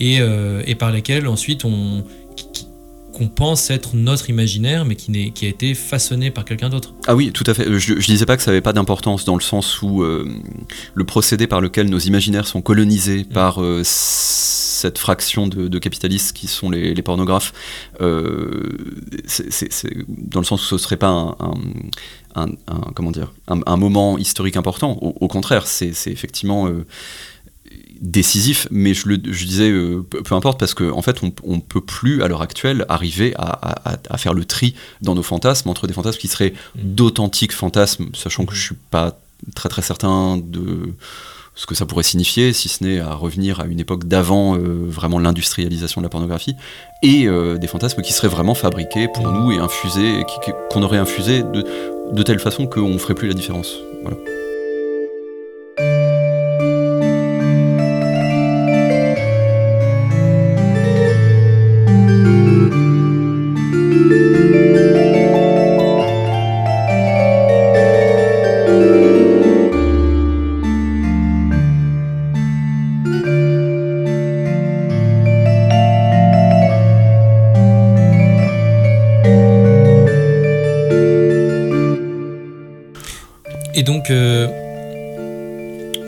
et, 0.00 0.18
et, 0.66 0.74
par 0.74 0.90
lesquelles 0.90 1.28
ensuite 1.28 1.64
on, 1.64 2.02
qu'on 3.12 3.28
pense 3.28 3.70
être 3.70 3.90
notre 3.94 4.28
imaginaire, 4.28 4.84
mais 4.84 4.96
qui, 4.96 5.30
qui 5.30 5.46
a 5.46 5.48
été 5.48 5.74
façonné 5.74 6.32
par 6.32 6.44
quelqu'un 6.44 6.68
d'autre. 6.68 6.94
Ah 7.06 7.14
oui, 7.14 7.30
tout 7.30 7.44
à 7.46 7.54
fait. 7.54 7.78
Je, 7.78 7.94
ne 7.94 8.00
disais 8.00 8.26
pas 8.26 8.36
que 8.36 8.42
ça 8.42 8.50
n'avait 8.50 8.60
pas 8.60 8.72
d'importance 8.72 9.24
dans 9.24 9.36
le 9.36 9.40
sens 9.40 9.82
où 9.82 10.02
le 10.02 11.04
procédé 11.04 11.46
par 11.46 11.60
lequel 11.60 11.88
nos 11.88 12.00
imaginaires 12.00 12.48
sont 12.48 12.60
colonisés 12.60 13.20
mm. 13.20 13.32
par 13.32 13.60
cette 14.84 14.98
fraction 14.98 15.46
de, 15.46 15.78
capitalistes 15.78 16.36
qui 16.36 16.46
sont 16.46 16.68
les, 16.68 17.02
pornographes, 17.02 17.54
c'est 19.26 19.90
dans 20.08 20.40
le 20.40 20.44
sens 20.44 20.60
où 20.62 20.66
ce 20.66 20.78
serait 20.78 20.98
pas 20.98 21.36
un, 22.34 22.48
comment 22.94 23.10
dire, 23.10 23.32
un, 23.48 23.76
moment 23.76 24.18
historique 24.18 24.56
important. 24.56 24.92
Au, 24.92 25.28
contraire, 25.28 25.66
c'est 25.66 25.92
effectivement 26.06 26.68
euh, 26.68 26.84
décisif, 28.00 28.68
mais 28.70 28.92
je, 28.92 29.08
le, 29.08 29.16
disais 29.16 29.70
euh, 29.70 30.02
peu, 30.02 30.34
importe 30.34 30.60
parce 30.60 30.74
qu'en 30.74 30.98
en 30.98 31.02
fait, 31.02 31.20
on 31.22 31.56
ne 31.56 31.60
peut 31.60 31.80
plus 31.80 32.22
à 32.22 32.28
l'heure 32.28 32.42
actuelle 32.42 32.84
arriver 32.88 33.34
à, 33.38 34.18
faire 34.18 34.34
le 34.34 34.44
tri 34.44 34.74
dans 35.00 35.14
nos 35.14 35.22
fantasmes 35.22 35.70
entre 35.70 35.86
des 35.86 35.94
fantasmes 35.94 36.18
qui 36.18 36.28
seraient 36.28 36.54
d'authentiques 36.76 37.52
fantasmes, 37.52 38.10
sachant 38.14 38.44
que 38.44 38.54
je 38.54 38.60
suis 38.60 38.76
pas 38.90 39.18
très 39.54 39.68
très 39.68 39.82
certain 39.82 40.36
de 40.38 40.94
ce 41.54 41.66
que 41.66 41.74
ça 41.74 41.86
pourrait 41.86 42.02
signifier, 42.02 42.52
si 42.52 42.68
ce 42.68 42.82
n'est 42.82 43.00
à 43.00 43.14
revenir 43.14 43.60
à 43.60 43.66
une 43.66 43.80
époque 43.80 44.04
d'avant 44.04 44.56
euh, 44.56 44.84
vraiment 44.86 45.18
l'industrialisation 45.18 46.00
de 46.00 46.06
la 46.06 46.08
pornographie, 46.08 46.56
et 47.02 47.28
des 47.60 47.66
fantasmes 47.66 48.00
qui 48.00 48.14
seraient 48.14 48.28
vraiment 48.28 48.54
fabriqués 48.54 49.08
pour 49.08 49.30
nous 49.30 49.52
et 49.52 49.58
infusés, 49.58 50.22
qu'on 50.70 50.82
aurait 50.82 50.96
infusés 50.96 51.42
de, 51.42 51.62
de 52.12 52.22
telle 52.22 52.38
façon 52.38 52.66
qu'on 52.66 52.88
ne 52.88 52.98
ferait 52.98 53.14
plus 53.14 53.28
la 53.28 53.34
différence. 53.34 53.74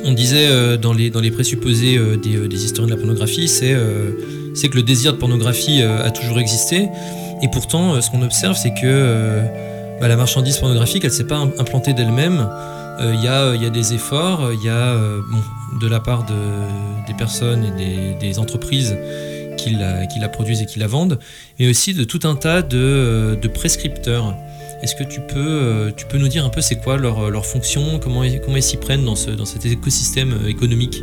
On 0.07 0.12
disait 0.12 0.46
euh, 0.48 0.76
dans, 0.76 0.92
les, 0.92 1.11
dans 1.11 1.20
les 1.20 1.31
présupposés 1.31 1.96
euh, 1.98 2.16
euh, 2.16 2.48
des, 2.48 2.64
historiens 2.64 2.87
de 2.87 2.92
la 2.92 2.96
pornographie, 2.96 3.48
c'est 3.48 3.74
que 4.68 4.76
le 4.76 4.83
désir 4.83 5.12
de 5.12 5.18
pornographie 5.18 5.83
a 5.83 6.11
toujours 6.11 6.38
existé. 6.38 6.88
Et 7.42 7.48
pourtant, 7.48 8.00
ce 8.00 8.11
qu'on 8.11 8.22
observe, 8.22 8.57
c'est 8.57 8.72
que 8.72 9.42
bah, 10.00 10.09
la 10.09 10.16
marchandise 10.16 10.57
pornographique, 10.59 11.05
elle 11.05 11.11
ne 11.11 11.16
s'est 11.16 11.26
pas 11.26 11.37
implantée 11.37 11.92
d'elle-même. 11.92 12.48
Il 13.00 13.22
y, 13.22 13.29
a, 13.29 13.70
des 13.70 13.92
efforts, 13.92 14.50
il 14.55 14.64
y 14.64 14.70
a 14.70 14.96
de 15.79 15.87
la 15.87 16.00
part 16.00 16.24
des 16.24 17.14
personnes 17.14 17.64
et 17.79 18.16
des, 18.18 18.38
entreprises 18.38 18.96
qui 19.59 19.74
la, 19.74 20.29
produisent 20.31 20.62
et 20.62 20.66
qui 20.66 20.79
la 20.79 20.87
vendent, 20.87 21.18
mais 21.59 21.68
aussi 21.68 21.92
de 21.92 22.05
tout 22.05 22.20
un 22.24 22.37
tas 22.37 22.62
de 22.62 23.48
prescripteurs. 23.48 24.35
Est-ce 24.82 24.94
que 24.94 25.04
tu 25.04 25.20
peux, 25.20 25.34
euh, 25.36 25.90
tu 25.96 26.06
peux 26.06 26.18
nous 26.18 26.28
dire 26.28 26.44
un 26.44 26.50
peu 26.50 26.60
c'est 26.60 26.76
quoi 26.76 26.98
leur, 26.98 27.30
leur 27.30 27.46
fonction, 27.46 27.98
comment, 27.98 28.22
ils 28.24 28.62
s'y 28.62 28.76
prennent 28.76 29.04
dans, 29.04 29.16
ce, 29.16 29.30
dans 29.30 29.46
cet 29.46 29.64
écosystème 29.64 30.34
euh, 30.44 30.48
économique? 30.48 31.02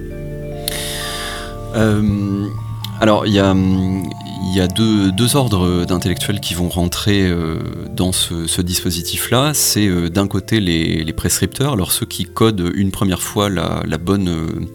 Euh, 1.75 2.45
Alors, 3.01 3.25
il 3.25 3.33
y 3.33 3.39
a, 3.39 4.67
deux, 4.67 5.35
ordres 5.35 5.85
d'intellectuels 5.85 6.39
qui 6.39 6.53
vont 6.53 6.69
rentrer 6.69 7.33
dans 7.95 8.11
ce, 8.11 8.61
dispositif-là. 8.61 9.53
C'est 9.55 9.89
d'un 10.11 10.27
côté 10.27 10.59
les, 10.59 11.13
prescripteurs, 11.13 11.73
alors 11.73 11.91
ceux 11.91 12.05
qui 12.05 12.25
codent 12.25 12.71
une 12.75 12.91
première 12.91 13.23
fois 13.23 13.49
la 13.49 13.97
bonne 13.97 14.69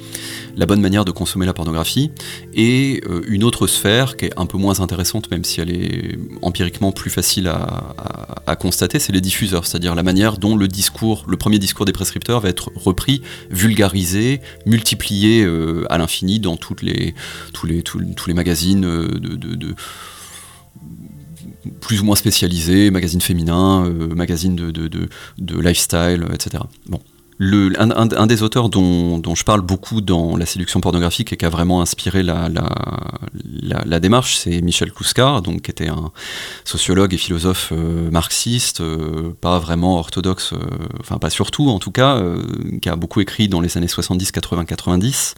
la 0.58 0.66
bonne 0.66 0.80
manière 0.80 1.04
de 1.04 1.12
consommer 1.12 1.46
la 1.46 1.54
pornographie, 1.54 2.10
et 2.52 3.00
euh, 3.08 3.22
une 3.28 3.44
autre 3.44 3.68
sphère 3.68 4.16
qui 4.16 4.26
est 4.26 4.32
un 4.36 4.44
peu 4.44 4.58
moins 4.58 4.80
intéressante, 4.80 5.30
même 5.30 5.44
si 5.44 5.60
elle 5.60 5.70
est 5.70 6.18
empiriquement 6.42 6.90
plus 6.90 7.10
facile 7.10 7.46
à, 7.46 8.56
constater, 8.56 8.98
c'est 8.98 9.12
les 9.12 9.20
diffuseurs, 9.20 9.66
c'est-à-dire 9.66 9.94
la 9.94 10.02
manière 10.02 10.38
dont 10.38 10.56
le 10.56 10.66
discours, 10.66 11.24
le 11.28 11.36
premier 11.36 11.58
discours 11.60 11.86
des 11.86 11.92
prescripteurs 11.92 12.40
va 12.40 12.48
être 12.48 12.72
repris, 12.74 13.22
vulgarisé, 13.50 14.40
multiplié 14.66 15.44
euh, 15.44 15.84
à 15.90 15.98
l'infini 15.98 16.40
dans 16.40 16.56
tous, 16.56 16.74
les, 16.82 17.14
magazines 18.34 18.84
euh, 18.84 19.06
de, 19.20 19.74
plus 21.80 22.00
ou 22.00 22.04
moins 22.04 22.16
spécialisés, 22.16 22.90
magazines 22.90 23.20
féminins, 23.20 23.88
magazines 24.16 24.56
de, 24.56 25.60
lifestyle, 25.60 26.26
etc. 26.32 26.64
un, 27.40 28.26
des 28.26 28.42
auteurs 28.42 28.68
dont, 28.68 29.34
je 29.34 29.44
parle 29.44 29.60
beaucoup 29.60 30.00
dans 30.00 30.36
la 30.36 30.46
séduction 30.46 30.80
pornographique 30.80 31.32
et 31.32 31.36
qui 31.36 31.44
a 31.44 31.48
vraiment 31.48 31.80
inspiré 31.80 32.22
la, 32.22 34.00
démarche, 34.00 34.36
c'est 34.36 34.60
Michel 34.60 34.92
Kouskar, 34.92 35.42
donc, 35.42 35.62
qui 35.62 35.70
était 35.70 35.88
un 35.88 36.10
sociologue 36.64 37.14
et 37.14 37.16
philosophe 37.16 37.72
euh, 37.72 38.10
marxiste, 38.10 38.80
euh, 38.80 39.34
pas 39.40 39.58
vraiment 39.58 39.98
orthodoxe, 39.98 40.52
euh, 40.52 40.58
enfin 41.00 41.18
pas 41.18 41.30
surtout 41.30 41.68
en 41.68 41.78
tout 41.78 41.90
cas, 41.90 42.22
qui 42.82 42.88
a 42.88 42.96
beaucoup 42.96 43.20
écrit 43.20 43.48
dans 43.48 43.60
les 43.60 43.76
années 43.76 43.88
70, 43.88 44.32
80, 44.32 44.64
90, 44.64 45.34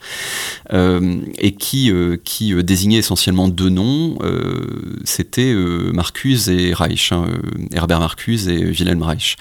et 1.39 1.53
qui, 1.53 1.93
qui 2.25 2.65
désignait 2.65 2.99
essentiellement 2.99 3.49
deux 3.49 3.69
noms, 3.69 4.19
c'était 5.05 5.55
Marcuse 5.93 6.49
et 6.49 6.73
Reich, 6.73 7.13
hein, 7.13 7.27
Herbert 7.73 8.01
Marcuse 8.01 8.49
et 8.49 8.65
Wilhelm 8.65 9.03
Reich. 9.03 9.37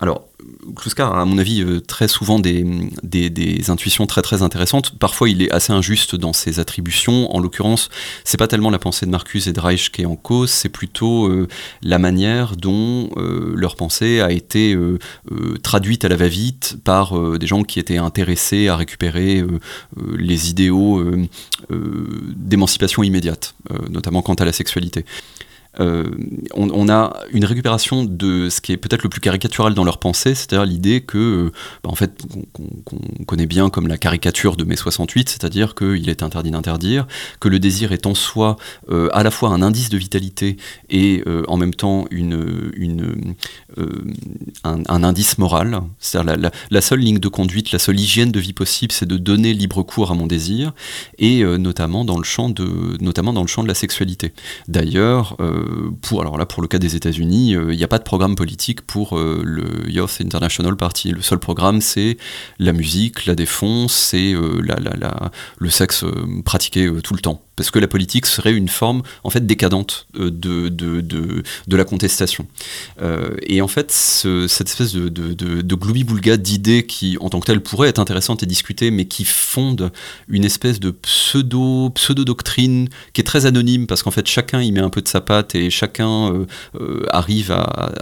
Alors, 0.00 0.28
Kluskar 0.74 1.14
a, 1.14 1.22
à 1.22 1.24
mon 1.24 1.38
avis, 1.38 1.62
euh, 1.62 1.80
très 1.80 2.06
souvent 2.06 2.38
des, 2.38 2.64
des, 3.02 3.70
intuitions 3.70 4.06
très 4.06 4.20
très 4.20 4.42
intéressantes. 4.42 4.98
Parfois, 4.98 5.30
il 5.30 5.40
est 5.40 5.50
assez 5.50 5.72
injuste 5.72 6.16
dans 6.16 6.34
ses 6.34 6.60
attributions. 6.60 7.34
En 7.34 7.40
l'occurrence, 7.40 7.88
c'est 8.22 8.36
pas 8.36 8.46
tellement 8.46 8.68
la 8.68 8.78
pensée 8.78 9.06
de 9.06 9.10
Marcus 9.10 9.46
et 9.46 9.54
de 9.54 9.60
Reich 9.60 9.90
qui 9.90 10.02
est 10.02 10.06
en 10.06 10.16
cause, 10.16 10.50
c'est 10.50 10.68
plutôt 10.68 11.26
euh, 11.26 11.48
la 11.82 11.98
manière 11.98 12.56
dont 12.56 13.08
euh, 13.16 13.52
leur 13.56 13.76
pensée 13.76 14.20
a 14.20 14.32
été 14.32 14.76
traduite 15.62 16.04
à 16.04 16.08
la 16.08 16.16
va-vite 16.16 16.76
par 16.84 17.38
des 17.38 17.46
gens 17.46 17.62
qui 17.62 17.78
étaient 17.78 17.96
intéressés 17.96 18.68
à 18.68 18.76
récupérer 18.76 19.44
les 20.16 20.50
idéaux 20.50 21.04
d'émancipation 21.70 23.02
immédiate, 23.02 23.54
notamment 23.90 24.22
quant 24.22 24.34
à 24.34 24.44
la 24.44 24.52
sexualité. 24.52 25.04
Euh, 25.80 26.04
on, 26.54 26.88
a 26.88 27.12
une 27.32 27.44
récupération 27.44 28.04
de 28.04 28.48
ce 28.48 28.60
qui 28.60 28.72
est 28.72 28.76
peut-être 28.76 29.02
le 29.02 29.08
plus 29.08 29.20
caricatural 29.20 29.74
dans 29.74 29.84
leur 29.84 29.98
pensée, 29.98 30.34
c'est-à-dire 30.34 30.64
l'idée 30.64 31.00
que, 31.00 31.50
bah, 31.82 31.90
en 31.90 31.94
fait, 31.94 32.22
qu'on 32.84 33.24
connaît 33.26 33.46
bien 33.46 33.70
comme 33.70 33.88
la 33.88 33.98
caricature 33.98 34.56
de 34.56 34.64
mai 34.64 34.76
68, 34.76 35.28
c'est-à-dire 35.28 35.74
qu'il 35.74 36.08
est 36.08 36.22
interdit 36.22 36.50
d'interdire, 36.50 37.06
que 37.40 37.48
le 37.48 37.58
désir 37.58 37.92
est 37.92 38.06
en 38.06 38.14
soi 38.14 38.56
euh, 38.90 39.08
à 39.12 39.22
la 39.22 39.30
fois 39.30 39.50
un 39.50 39.62
indice 39.62 39.88
de 39.88 39.98
vitalité 39.98 40.56
et 40.88 41.22
euh, 41.26 41.42
en 41.48 41.56
même 41.56 41.74
temps 41.74 42.06
une, 42.10 43.34
un, 44.64 45.02
indice 45.02 45.38
moral. 45.38 45.80
C'est-à-dire 45.98 46.36
la, 46.38 46.50
la, 46.70 46.80
seule 46.80 47.00
ligne 47.00 47.18
de 47.18 47.28
conduite, 47.28 47.72
la 47.72 47.78
seule 47.78 47.98
hygiène 47.98 48.32
de 48.32 48.40
vie 48.40 48.52
possible, 48.52 48.92
c'est 48.92 49.06
de 49.06 49.16
donner 49.16 49.52
libre 49.52 49.82
cours 49.82 50.10
à 50.10 50.14
mon 50.14 50.26
désir, 50.26 50.72
et 51.18 51.42
notamment 51.44 52.04
dans 52.04 52.18
le 52.18 52.24
champ 52.24 52.48
de, 52.48 52.96
notamment 53.00 53.32
dans 53.32 53.42
le 53.42 53.46
champ 53.46 53.62
de 53.62 53.68
la 53.68 53.74
sexualité. 53.74 54.32
D'ailleurs, 54.68 55.36
pour, 56.02 56.20
alors 56.20 56.38
là, 56.38 56.46
pour 56.46 56.62
le 56.62 56.68
cas 56.68 56.78
des 56.78 56.96
États-Unis, 56.96 57.54
euh, 57.54 57.72
il 57.72 57.76
n'y 57.76 57.84
a 57.84 57.88
pas 57.88 57.98
de 57.98 58.04
programme 58.04 58.34
politique 58.34 58.82
pour 58.82 59.18
euh, 59.18 59.42
le 59.44 59.88
Youth 59.90 60.18
International 60.20 60.76
Party. 60.76 61.12
Le 61.12 61.22
seul 61.22 61.38
programme, 61.38 61.80
c'est 61.80 62.16
la 62.58 62.72
musique, 62.72 63.26
la 63.26 63.34
défense, 63.34 63.94
c'est 63.94 64.32
euh, 64.32 64.60
la, 64.62 65.30
le 65.58 65.70
sexe 65.70 66.04
pratiqué 66.44 66.90
tout 67.02 67.14
le 67.14 67.20
temps 67.20 67.45
parce 67.56 67.70
que 67.70 67.78
la 67.78 67.88
politique 67.88 68.26
serait 68.26 68.52
une 68.52 68.68
forme 68.68 69.02
en 69.24 69.30
fait 69.30 69.46
décadente 69.46 70.06
de, 70.14 70.30
de, 70.68 71.00
de, 71.00 71.76
la 71.76 71.84
contestation. 71.84 72.46
et 73.42 73.60
en 73.60 73.68
fait, 73.68 73.90
cette 73.90 74.68
espèce 74.68 74.92
de, 74.92 75.08
de, 75.08 75.34
de 75.34 76.36
d'idées 76.36 76.86
qui, 76.86 77.16
en 77.20 77.28
tant 77.28 77.40
que 77.40 77.46
telles, 77.46 77.62
pourraient 77.62 77.88
être 77.88 77.98
intéressantes 77.98 78.42
et 78.42 78.46
discutées, 78.46 78.90
mais 78.90 79.06
qui 79.06 79.24
fondent 79.24 79.90
une 80.28 80.44
espèce 80.44 80.80
de 80.80 80.90
pseudo, 80.90 81.90
pseudo-doctrine 81.90 82.88
qui 83.12 83.20
est 83.20 83.24
très 83.24 83.46
anonyme, 83.46 83.86
parce 83.86 84.02
qu'en 84.02 84.10
fait, 84.10 84.26
chacun 84.26 84.60
y 84.60 84.72
met 84.72 84.80
un 84.80 84.90
peu 84.90 85.02
de 85.02 85.08
sa 85.08 85.20
patte 85.20 85.54
et 85.54 85.70
chacun 85.70 86.32
euh, 86.32 86.46
euh, 86.80 87.06
arrive 87.10 87.52
à, 87.52 87.92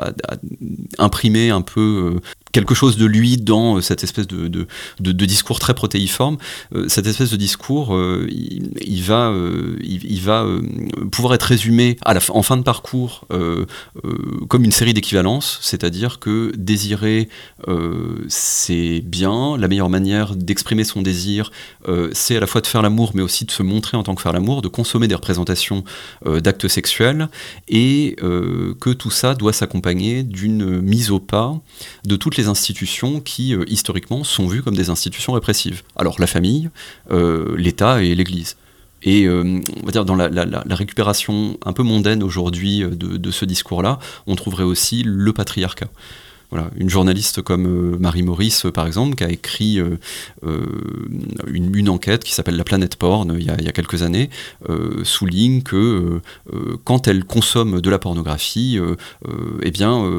imprimer 0.99 1.51
un 1.51 1.63
peu 1.63 2.15
euh, 2.15 2.21
quelque 2.55 2.75
chose 2.75 2.97
de 2.97 3.05
lui 3.05 3.37
dans 3.37 3.83
cette 3.83 4.03
espèce 4.03 4.27
de, 4.27 4.49
de, 4.49 5.25
discours 5.25 5.59
très 5.59 5.75
protéiforme. 5.75 6.39
cette 6.89 7.07
espèce 7.07 7.31
de 7.31 7.37
discours, 7.37 7.99
il, 8.29 9.03
va, 9.03 9.35
il, 9.83 10.21
va 10.21 10.47
pouvoir 11.11 11.35
être 11.35 11.43
résumé 11.43 11.97
à 12.05 12.15
la, 12.15 12.21
en 12.31 12.43
fin 12.43 12.57
de 12.57 12.63
parcours 12.63 13.27
comme 14.49 14.65
une 14.65 14.73
série 14.73 14.95
d'équivalences, 14.95 15.59
c'est-à-dire 15.63 16.21
que 16.21 16.53
désirer, 16.57 17.29
c'est 18.29 19.03
bien, 19.05 19.57
la 19.59 19.69
meilleure 19.69 19.91
manière 19.91 20.37
d'exprimer 20.37 20.85
son 20.85 21.03
désir, 21.03 21.51
c'est 22.13 22.37
à 22.37 22.41
la 22.41 22.47
fois 22.47 22.61
de 22.61 22.67
faire 22.67 22.83
l'amour, 22.83 23.13
mais 23.15 23.23
aussi 23.23 23.45
de 23.45 23.51
se 23.51 23.63
montrer 23.63 23.97
en 23.97 24.03
tant 24.05 24.15
que 24.15 24.23
faire 24.23 24.33
l'amour, 24.33 24.63
de 24.63 24.69
consommer 24.69 25.09
des 25.09 25.15
représentations 25.15 25.85
d'actes 26.25 26.69
sexuels, 26.69 27.29
et 27.69 28.17
euh, 28.23 28.75
que 28.81 28.91
tout 28.91 29.11
ça 29.11 29.35
doit 29.35 29.53
s'accompagner 29.53 30.23
d'une 30.23 30.81
mise 30.81 31.11
au 31.11 31.19
pas 31.19 31.55
de 32.05 32.17
toutes 32.17 32.37
les 32.37 32.44
institutions 32.49 33.21
qui, 33.21 33.55
euh, 33.55 33.65
historiquement, 33.69 34.25
sont 34.25 34.47
vues 34.47 34.63
comme 34.63 34.77
des 34.77 34.91
institutions 34.91 35.33
répressives. 35.33 35.83
Alors 35.97 36.21
la 36.21 36.27
famille, 36.27 36.71
euh, 37.11 37.55
l'État 37.57 38.03
et 38.03 38.15
l'Église. 38.15 38.57
Et 39.07 39.29
on 39.29 39.61
va 39.85 39.93
dire 39.93 40.07
dans 40.07 40.15
la, 40.15 40.65
récupération 40.71 41.59
un 41.67 41.75
peu 41.75 41.83
mondaine 41.83 42.23
aujourd'hui 42.23 42.83
de, 42.91 43.31
ce 43.31 43.45
discours-là, 43.45 43.99
on 44.27 44.35
trouverait 44.35 44.65
aussi 44.65 45.03
le 45.05 45.31
patriarcat 45.35 45.89
une 46.77 46.91
journaliste 46.91 47.43
comme 47.43 47.67
euh, 47.67 47.99
Marie 47.99 48.23
Maurice, 48.23 48.67
par 48.73 48.87
exemple, 48.87 49.17
qui 49.17 49.25
a 49.25 49.31
écrit 49.31 49.79
euh, 49.79 49.99
euh, 50.47 50.67
une, 51.47 51.89
enquête 51.89 52.25
qui 52.25 52.33
s'appelle 52.33 52.57
La 52.57 52.65
planète 52.65 52.97
porn 52.97 53.37
il 53.39 53.45
y 53.45 53.51
a, 53.51 53.73
quelques 53.73 54.03
années, 54.03 54.31
souligne 55.03 55.63
que 55.63 56.21
quand 56.85 57.09
elle 57.09 57.25
consomme 57.25 57.83
de 57.83 57.91
la 57.91 57.99
pornographie, 57.99 58.79
eh 59.63 59.71
bien, 59.71 60.11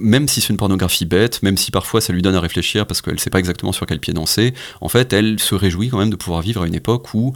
même 0.00 0.28
si 0.28 0.40
c'est 0.40 0.48
une 0.48 0.56
pornographie 0.56 1.04
bête, 1.04 1.42
même 1.42 1.58
si 1.58 1.70
parfois 1.70 2.00
ça 2.00 2.14
lui 2.14 2.22
donne 2.22 2.34
à 2.34 2.40
réfléchir 2.40 2.86
parce 2.86 3.02
qu'elle 3.02 3.14
ne 3.14 3.18
sait 3.18 3.28
pas 3.28 3.38
exactement 3.38 3.72
sur 3.72 3.84
quel 3.84 4.00
pied 4.00 4.14
danser, 4.14 4.54
en 4.80 4.88
fait, 4.88 5.12
elle 5.12 5.38
se 5.38 5.54
réjouit 5.54 5.90
quand 5.90 5.98
même 5.98 6.10
de 6.10 6.16
pouvoir 6.16 6.40
vivre 6.40 6.62
à 6.62 6.66
une 6.66 6.74
époque 6.74 7.12
où 7.12 7.34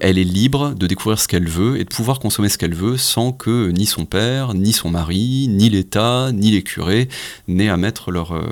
elle 0.00 0.18
est 0.18 0.24
libre 0.24 0.74
de 0.74 0.86
découvrir 0.86 1.18
ce 1.18 1.28
qu'elle 1.28 1.48
veut 1.48 1.78
et 1.78 1.84
de 1.84 1.90
pouvoir 1.90 2.20
consommer 2.20 2.48
ce 2.48 2.56
qu'elle 2.56 2.74
veut 2.74 2.96
sans 2.96 3.32
que 3.32 3.70
ni 3.70 3.84
son 3.84 4.06
père, 4.06 4.54
ni 4.54 4.72
son 4.72 4.88
mari, 4.88 5.46
ni 5.50 5.68
l'État, 5.68 6.30
ni 6.32 6.52
les 6.52 6.62
curés 6.62 7.08
n'aient 7.48 7.63
à 7.68 7.76
mettre 7.76 8.10
leur, 8.10 8.32
euh, 8.32 8.42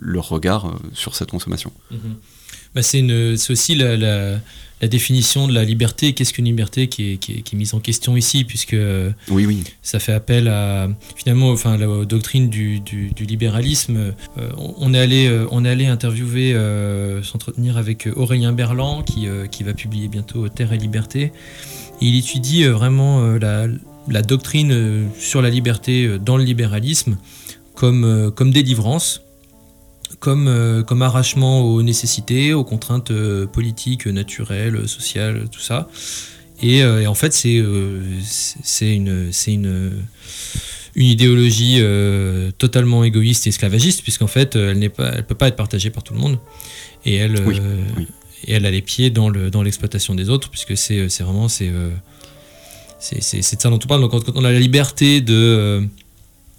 leur 0.00 0.28
regard 0.28 0.66
euh, 0.66 0.70
sur 0.94 1.14
cette 1.14 1.30
consommation. 1.30 1.72
Mhm. 1.90 2.16
Bah, 2.74 2.82
c'est 2.82 3.02
aussi 3.50 3.74
la, 3.74 3.96
la, 3.96 4.88
définition 4.88 5.48
de 5.48 5.52
la 5.52 5.64
liberté. 5.64 6.12
Qu'est-ce 6.12 6.32
qu'une 6.32 6.44
liberté 6.44 6.86
qui 6.86 7.12
est, 7.12 7.16
qui, 7.16 7.32
est, 7.32 7.52
mise 7.52 7.74
en 7.74 7.80
question 7.80 8.16
ici, 8.16 8.44
puisque 8.44 8.76
oui, 9.28 9.44
oui. 9.44 9.64
ça 9.82 9.98
fait 9.98 10.12
appel 10.12 10.46
à 10.46 10.88
finalement 11.16 11.50
enfin, 11.50 11.76
la 11.76 12.04
doctrine 12.04 12.48
du, 12.48 12.78
du, 12.78 13.12
libéralisme. 13.18 14.14
Euh, 14.38 14.50
on, 14.56 14.94
est 14.94 15.00
allé, 15.00 15.46
on 15.50 15.64
est 15.64 15.68
allé 15.68 15.86
interviewer, 15.86 16.54
s'entretenir 17.24 17.76
avec 17.76 18.08
Aurélien 18.14 18.52
Berland, 18.52 19.02
qui, 19.02 19.26
qui 19.50 19.64
va 19.64 19.74
publier 19.74 20.06
bientôt 20.06 20.48
Terre 20.48 20.72
et 20.72 20.78
Liberté. 20.78 21.32
il 22.00 22.16
étudie 22.16 22.64
vraiment 22.64 23.36
la, 23.36 23.66
la 24.08 24.22
doctrine 24.22 25.08
sur 25.18 25.42
la 25.42 25.50
liberté 25.50 26.18
dans 26.20 26.36
le 26.36 26.44
libéralisme 26.44 27.16
comme, 27.80 28.04
euh, 28.04 28.30
comme 28.30 28.50
délivrance, 28.50 29.22
comme, 30.18 30.48
euh, 30.48 30.82
comme 30.82 31.00
arrachement 31.00 31.62
aux 31.62 31.80
nécessités, 31.80 32.52
aux 32.52 32.62
contraintes 32.62 33.10
euh, 33.10 33.46
politiques, 33.46 34.06
naturelles, 34.06 34.86
sociales, 34.86 35.48
tout 35.50 35.60
ça. 35.60 35.88
Et, 36.62 36.84
en 36.84 37.14
fait, 37.14 37.32
c'est 37.32 37.64
c'est 38.20 38.94
une, 38.94 39.30
une, 39.46 39.92
une 40.94 41.06
idéologie 41.06 41.80
totalement 42.58 43.02
égoïste 43.02 43.46
et 43.46 43.48
esclavagiste, 43.48 44.02
puisqu'en 44.02 44.26
fait, 44.26 44.56
elle 44.56 44.78
ne 44.78 44.88
peut 44.88 45.34
pas 45.34 45.48
être 45.48 45.56
partagée 45.56 45.88
par 45.88 46.02
tout 46.02 46.12
le 46.12 46.20
monde. 46.20 46.38
Et 47.06 47.14
elle, 47.14 47.36
Et 48.46 48.52
elle 48.52 48.66
a 48.66 48.70
les 48.70 48.82
pieds 48.82 49.08
dans 49.08 49.62
l'exploitation 49.62 50.12
dans 50.12 50.22
des 50.22 50.28
autres, 50.28 50.50
puisque 50.50 50.76
c'est 50.76 51.06
vraiment 51.22 51.48
c'est 51.48 51.72
c'est 52.98 53.56
de 53.56 53.62
ça 53.62 53.70
dont 53.70 53.80
on 53.82 53.88
parle. 53.88 54.02
Donc 54.02 54.10
quand 54.10 54.30
on 54.34 54.44
a 54.44 54.52
la 54.52 54.60
liberté 54.60 55.22
de 55.22 55.88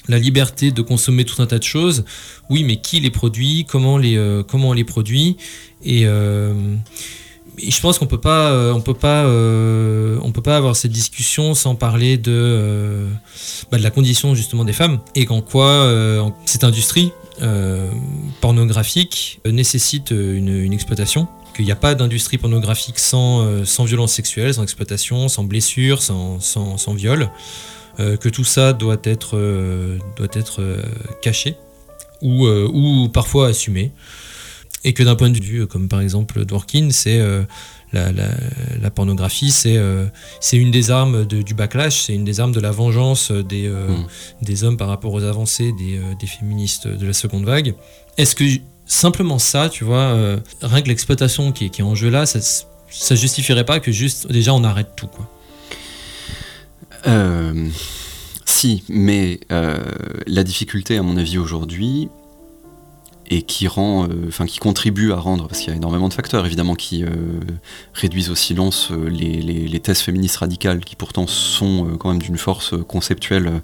la 0.07 0.19
liberté 0.19 0.71
de 0.71 0.81
consommer 0.81 1.25
tout 1.25 1.41
un 1.41 1.45
tas 1.45 1.59
de 1.59 1.63
choses. 1.63 2.05
Oui, 2.49 2.63
mais 2.63 2.77
qui 2.77 2.99
les 2.99 3.09
produit 3.09 3.65
Comment 3.69 3.97
les 3.97 4.17
euh, 4.17 4.43
on 4.53 4.73
les 4.73 4.83
produit 4.83 5.37
euh, 5.87 6.75
Et, 7.57 7.71
je 7.71 7.81
pense 7.81 7.99
qu'on 7.99 8.07
peut 8.07 8.19
pas 8.19 8.51
euh, 8.51 8.79
peut 8.83 10.41
pas 10.41 10.57
avoir 10.57 10.75
cette 10.75 10.91
discussion 10.91 11.53
sans 11.53 11.75
parler 11.75 12.17
de 12.17 13.07
bah, 13.71 13.77
de 13.77 13.83
la 13.83 13.91
condition 13.91 14.35
justement 14.35 14.63
des 14.63 14.73
femmes 14.73 14.99
et 15.15 15.25
qu'en 15.25 15.41
quoi 15.41 16.33
cette 16.45 16.63
industrie 16.63 17.11
pornographique 18.39 19.41
nécessite 19.45 20.11
une, 20.11 20.73
exploitation 20.73 21.27
qu'il 21.55 21.65
n'y 21.65 21.71
a 21.71 21.75
pas 21.75 21.95
d'industrie 21.95 22.37
pornographique 22.37 22.97
sans, 22.97 23.45
violence 23.83 24.13
sexuelle, 24.13 24.53
sans 24.53 24.63
exploitation, 24.63 25.27
sans 25.27 25.43
blessure, 25.43 26.01
sans 26.01 26.93
viol. 26.95 27.29
Euh, 27.99 28.17
que 28.17 28.29
tout 28.29 28.43
ça 28.43 28.73
doit 28.73 28.97
être, 29.03 29.37
euh, 29.37 29.97
doit 30.15 30.29
être 30.33 30.61
euh, 30.61 30.81
caché 31.21 31.57
ou, 32.21 32.47
ou 32.47 33.09
parfois 33.09 33.47
assumé. 33.47 33.91
Et 34.83 34.93
que 34.93 35.03
d'un 35.03 35.15
point 35.15 35.29
de 35.29 35.39
vue, 35.39 35.67
comme 35.67 35.87
par 35.87 36.01
exemple 36.01 36.45
Dworkin, 36.45 36.89
c'est 36.91 37.19
la, 37.93 38.91
pornographie, 38.91 39.49
c'est 39.49 39.79
c'est 40.39 40.57
une 40.57 40.69
des 40.69 40.91
armes 40.91 41.25
du 41.25 41.53
backlash, 41.55 42.01
c'est 42.01 42.13
une 42.13 42.23
des 42.23 42.39
armes 42.39 42.51
de 42.51 42.59
la 42.59 42.69
vengeance 42.69 43.31
des, 43.31 43.67
mm. 43.69 44.05
des 44.43 44.63
hommes 44.63 44.77
par 44.77 44.87
rapport 44.87 45.13
aux 45.13 45.23
avancées 45.23 45.71
des, 45.79 45.99
des 46.19 46.27
féministes 46.27 46.87
de 46.87 47.07
la 47.07 47.13
seconde 47.13 47.45
vague. 47.45 47.73
Est-ce 48.17 48.35
que 48.35 48.43
simplement 48.85 49.39
ça, 49.39 49.67
tu 49.69 49.83
vois, 49.83 50.15
rien 50.61 50.81
que 50.83 50.87
l'exploitation 50.89 51.51
qui, 51.51 51.71
qui, 51.71 51.81
est 51.81 51.83
en 51.83 51.95
jeu 51.95 52.09
là, 52.09 52.27
ça, 52.27 52.39
ça 52.89 53.15
justifierait 53.15 53.65
pas 53.65 53.79
que 53.79 53.91
juste 53.91 54.31
déjà 54.31 54.53
on 54.53 54.63
arrête 54.63 54.89
tout 54.95 55.07
quoi? 55.07 55.27
Euh, 57.07 57.69
Si, 58.45 58.83
mais 58.89 59.39
euh, 59.51 59.77
la 60.27 60.43
difficulté 60.43 60.97
à 60.97 61.03
mon 61.03 61.17
avis 61.17 61.37
aujourd'hui 61.37 62.09
et 63.29 63.43
qui 63.43 63.67
rend, 63.67 64.05
euh, 64.05 64.25
enfin 64.27 64.45
qui 64.45 64.59
contribue 64.59 65.13
à 65.13 65.15
rendre, 65.15 65.47
parce 65.47 65.61
qu'il 65.61 65.69
y 65.69 65.73
a 65.73 65.77
énormément 65.77 66.09
de 66.09 66.13
facteurs 66.13 66.45
évidemment 66.45 66.75
qui 66.75 67.05
réduisent 67.93 68.29
au 68.29 68.35
silence 68.35 68.91
les, 68.91 69.41
les, 69.41 69.79
thèses 69.79 70.01
féministes 70.01 70.37
radicales 70.37 70.83
qui 70.83 70.97
pourtant 70.97 71.27
sont 71.27 71.95
quand 71.97 72.09
même 72.09 72.21
d'une 72.21 72.37
force 72.37 72.73
conceptuelle 72.87 73.61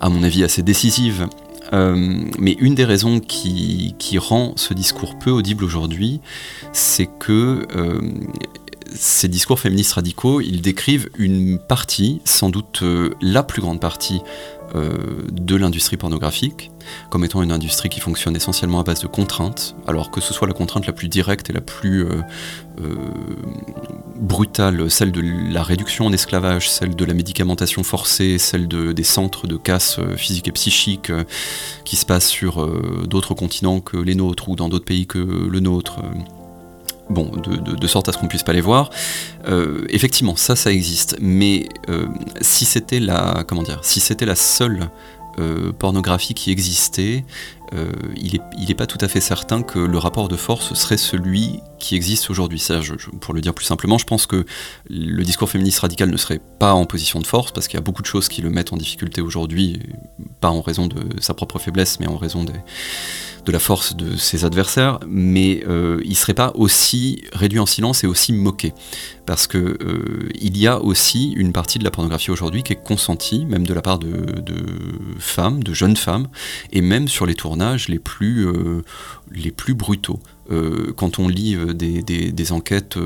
à 0.00 0.08
mon 0.08 0.22
avis 0.22 0.44
assez 0.44 0.62
décisive. 0.62 1.28
Mais 1.72 2.52
une 2.52 2.74
des 2.74 2.86
raisons 2.86 3.20
qui, 3.20 3.94
qui, 3.98 4.16
rend 4.16 4.54
ce 4.56 4.72
discours 4.72 5.18
peu 5.18 5.30
audible 5.30 5.64
aujourd'hui, 5.64 6.20
c'est 6.72 7.08
que 7.18 7.66
ces 8.94 9.28
discours 9.28 9.60
féministes 9.60 9.92
radicaux, 9.92 10.40
ils 10.40 10.60
décrivent 10.60 11.08
une 11.18 11.58
partie, 11.58 12.20
sans 12.24 12.50
doute 12.50 12.80
euh, 12.82 13.14
la 13.20 13.42
plus 13.42 13.62
grande 13.62 13.80
partie 13.80 14.20
euh, 14.74 14.96
de 15.30 15.56
l'industrie 15.56 15.96
pornographique, 15.96 16.70
comme 17.10 17.24
étant 17.24 17.42
une 17.42 17.52
industrie 17.52 17.88
qui 17.88 18.00
fonctionne 18.00 18.36
essentiellement 18.36 18.80
à 18.80 18.82
base 18.82 19.00
de 19.00 19.06
contraintes, 19.06 19.76
alors 19.86 20.10
que 20.10 20.20
ce 20.20 20.34
soit 20.34 20.46
la 20.46 20.54
contrainte 20.54 20.86
la 20.86 20.92
plus 20.92 21.08
directe 21.08 21.50
et 21.50 21.52
la 21.52 21.60
plus 21.60 22.04
euh, 22.04 22.22
brutale, 24.16 24.90
celle 24.90 25.12
de 25.12 25.22
la 25.52 25.62
réduction 25.62 26.06
en 26.06 26.12
esclavage, 26.12 26.70
celle 26.70 26.94
de 26.94 27.04
la 27.04 27.14
médicamentation 27.14 27.82
forcée, 27.82 28.38
celle 28.38 28.68
de, 28.68 28.92
des 28.92 29.04
centres 29.04 29.46
de 29.46 29.56
casse 29.56 30.00
physique 30.16 30.48
et 30.48 30.52
psychique 30.52 31.12
qui 31.84 31.96
se 31.96 32.04
passent 32.04 32.28
sur 32.28 32.66
d'autres 33.06 33.34
continents 33.34 33.80
que 33.80 33.96
les 33.96 34.14
nôtres 34.14 34.48
ou 34.48 34.56
dans 34.56 34.68
d'autres 34.68 34.84
pays 34.84 35.06
que 35.06 35.18
le 35.18 35.60
nôtre 35.60 36.00
bon, 37.10 37.30
de, 37.36 37.86
sorte 37.86 38.08
à 38.08 38.12
ce 38.12 38.18
qu'on 38.18 38.28
puisse 38.28 38.42
pas 38.42 38.52
les 38.52 38.60
voir. 38.60 38.90
Euh, 39.48 39.84
effectivement, 39.90 40.36
ça, 40.36 40.56
ça 40.56 40.72
existe. 40.72 41.16
Mais 41.20 41.68
euh, 41.88 42.06
si 42.40 42.64
c'était 42.64 43.00
la, 43.00 43.44
comment 43.46 43.62
dire, 43.62 43.80
si 43.82 44.00
c'était 44.00 44.26
la 44.26 44.36
seule 44.36 44.88
euh, 45.38 45.72
pornographie 45.72 46.34
qui 46.34 46.50
existait, 46.50 47.24
il 47.72 48.40
n'est 48.58 48.70
est 48.70 48.74
pas 48.74 48.86
tout 48.86 48.98
à 49.00 49.08
fait 49.08 49.20
certain 49.20 49.62
que 49.62 49.78
le 49.78 49.98
rapport 49.98 50.28
de 50.28 50.36
force 50.36 50.74
serait 50.74 50.96
celui 50.96 51.60
qui 51.78 51.94
existe 51.94 52.30
aujourd'hui. 52.30 52.64
Pour 53.20 53.34
le 53.34 53.40
dire 53.40 53.54
plus 53.54 53.64
simplement, 53.64 53.98
je 53.98 54.06
pense 54.06 54.26
que 54.26 54.44
le 54.88 55.22
discours 55.24 55.50
féministe 55.50 55.80
radical 55.80 56.10
ne 56.10 56.16
serait 56.16 56.40
pas 56.58 56.72
en 56.72 56.86
position 56.86 57.20
de 57.20 57.26
force, 57.26 57.52
parce 57.52 57.68
qu'il 57.68 57.76
y 57.76 57.82
a 57.82 57.82
beaucoup 57.82 58.02
de 58.02 58.06
choses 58.06 58.28
qui 58.28 58.42
le 58.42 58.50
mettent 58.50 58.72
en 58.72 58.76
difficulté 58.76 59.20
aujourd'hui, 59.20 59.80
pas 60.40 60.50
en 60.50 60.60
raison 60.60 60.86
de 60.86 61.20
sa 61.20 61.34
propre 61.34 61.58
faiblesse, 61.58 62.00
mais 62.00 62.06
en 62.06 62.16
raison 62.16 62.44
de 62.44 62.52
la 63.52 63.58
force 63.58 63.96
de 63.96 64.16
ses 64.16 64.44
adversaires, 64.44 64.98
mais 65.06 65.62
euh, 65.68 66.00
il 66.04 66.10
ne 66.10 66.14
serait 66.14 66.34
pas 66.34 66.52
aussi 66.56 67.22
réduit 67.32 67.58
en 67.58 67.66
silence 67.66 68.02
et 68.04 68.06
aussi 68.06 68.32
moqué. 68.32 68.72
Parce 69.24 69.46
que 69.46 69.58
euh, 69.58 70.28
il 70.34 70.56
y 70.56 70.66
a 70.66 70.80
aussi 70.80 71.32
une 71.32 71.52
partie 71.52 71.78
de 71.78 71.84
la 71.84 71.90
pornographie 71.90 72.30
aujourd'hui 72.30 72.62
qui 72.62 72.72
est 72.72 72.82
consentie, 72.82 73.44
même 73.46 73.66
de 73.66 73.74
la 73.74 73.82
part 73.82 73.98
de, 73.98 74.26
femmes, 75.18 75.62
de 75.62 75.74
jeunes 75.74 75.96
femmes, 75.96 76.28
et 76.72 76.80
même 76.80 77.08
sur 77.08 77.26
les 77.26 77.34
tournages 77.34 77.55
les 77.88 77.98
plus, 77.98 78.46
euh, 78.46 78.82
les 79.32 79.50
plus 79.50 79.74
brutaux. 79.74 80.20
quand 80.96 81.18
on 81.18 81.28
lit 81.28 81.56
des, 81.74 82.52
enquêtes 82.52 82.96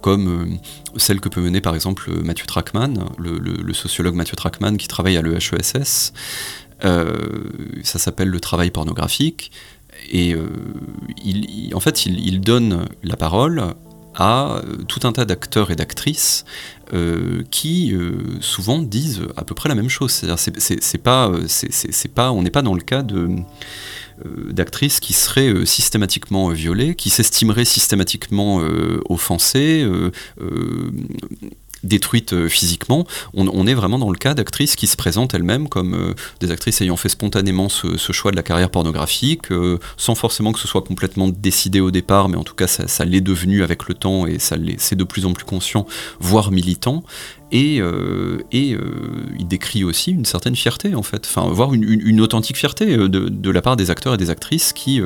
comme 0.00 0.58
celle 0.96 1.20
que 1.20 1.28
peut 1.28 1.40
mener 1.40 1.60
par 1.60 1.74
exemple 1.74 2.10
Mathieu 2.22 2.46
Trackman, 2.46 2.94
le, 3.18 3.72
sociologue 3.72 4.14
Mathieu 4.14 4.36
Trackman 4.36 4.76
qui 4.76 4.86
travaille 4.86 5.16
à 5.16 5.22
l'EHESS, 5.22 6.12
ça 6.80 7.98
s'appelle 7.98 8.28
le 8.28 8.40
travail 8.40 8.70
pornographique. 8.70 9.50
Et 10.10 10.34
euh, 10.34 10.46
il, 11.24 11.74
en 11.74 11.80
fait, 11.80 12.06
il, 12.06 12.40
donne 12.40 12.86
la 13.02 13.16
parole 13.16 13.74
à 14.14 14.56
euh, 14.56 14.76
tout 14.88 15.00
un 15.04 15.12
tas 15.12 15.24
d'acteurs 15.24 15.70
et 15.70 15.76
d'actrices 15.76 16.44
euh, 16.92 17.42
qui 17.50 17.94
souvent 18.40 18.80
disent 18.80 19.22
à 19.36 19.44
peu 19.44 19.54
près 19.54 19.68
la 19.68 19.74
même 19.74 19.88
chose. 19.88 20.12
C'est 20.36 21.02
pas, 21.02 21.32
c'est 21.48 22.14
pas, 22.14 22.32
on 22.32 22.42
n'est 22.42 22.50
pas 22.50 22.62
dans 22.62 22.74
le 22.74 22.82
cas 22.82 23.02
de 23.02 23.30
d'actrices 24.48 25.00
qui 25.00 25.12
seraient 25.12 25.66
systématiquement 25.66 26.48
violées, 26.50 26.94
qui 26.94 27.10
s'estimeraient 27.10 27.64
systématiquement 27.64 28.62
offensées, 29.08 29.84
détruites 31.84 32.32
euh, 32.32 32.48
physiquement. 32.48 33.06
On, 33.34 33.66
est 33.66 33.74
vraiment 33.74 33.98
dans 33.98 34.10
le 34.10 34.16
cas 34.16 34.34
d'actrices 34.34 34.76
qui 34.76 34.86
se 34.86 34.96
présentent 34.96 35.34
elles-mêmes 35.34 35.68
comme 35.68 35.94
euh, 35.94 36.14
des 36.40 36.50
actrices 36.50 36.80
ayant 36.80 36.96
fait 36.96 37.08
spontanément 37.08 37.68
ce, 37.68 37.96
choix 38.12 38.30
de 38.30 38.36
la 38.36 38.42
carrière 38.42 38.70
pornographique, 38.70 39.50
euh, 39.50 39.78
sans 39.96 40.14
forcément 40.14 40.52
que 40.52 40.58
ce 40.58 40.68
soit 40.68 40.82
complètement 40.82 41.28
décidé 41.28 41.80
au 41.80 41.90
départ, 41.90 42.28
mais 42.28 42.36
en 42.36 42.44
tout 42.44 42.54
cas 42.54 42.66
ça, 42.66 43.04
l'est 43.04 43.20
devenu 43.20 43.62
avec 43.62 43.88
le 43.88 43.94
temps 43.94 44.26
et 44.26 44.38
ça 44.38 44.56
c'est 44.78 44.96
de 44.96 45.04
plus 45.04 45.26
en 45.26 45.32
plus 45.32 45.44
conscient, 45.44 45.86
voire 46.20 46.50
militant. 46.50 47.04
Et, 47.54 47.80
euh, 47.80 48.40
euh, 48.52 48.78
il 49.38 49.46
décrit 49.46 49.84
aussi 49.84 50.10
une 50.10 50.24
certaine 50.24 50.56
fierté, 50.56 50.96
en 50.96 51.04
fait, 51.04 51.24
enfin, 51.24 51.48
voire 51.48 51.72
une, 51.72 52.20
authentique 52.20 52.56
fierté 52.56 52.96
euh, 52.96 53.08
de, 53.08 53.50
la 53.50 53.62
part 53.62 53.76
des 53.76 53.92
acteurs 53.92 54.14
et 54.14 54.16
des 54.16 54.28
actrices 54.28 54.72
qui, 54.72 55.00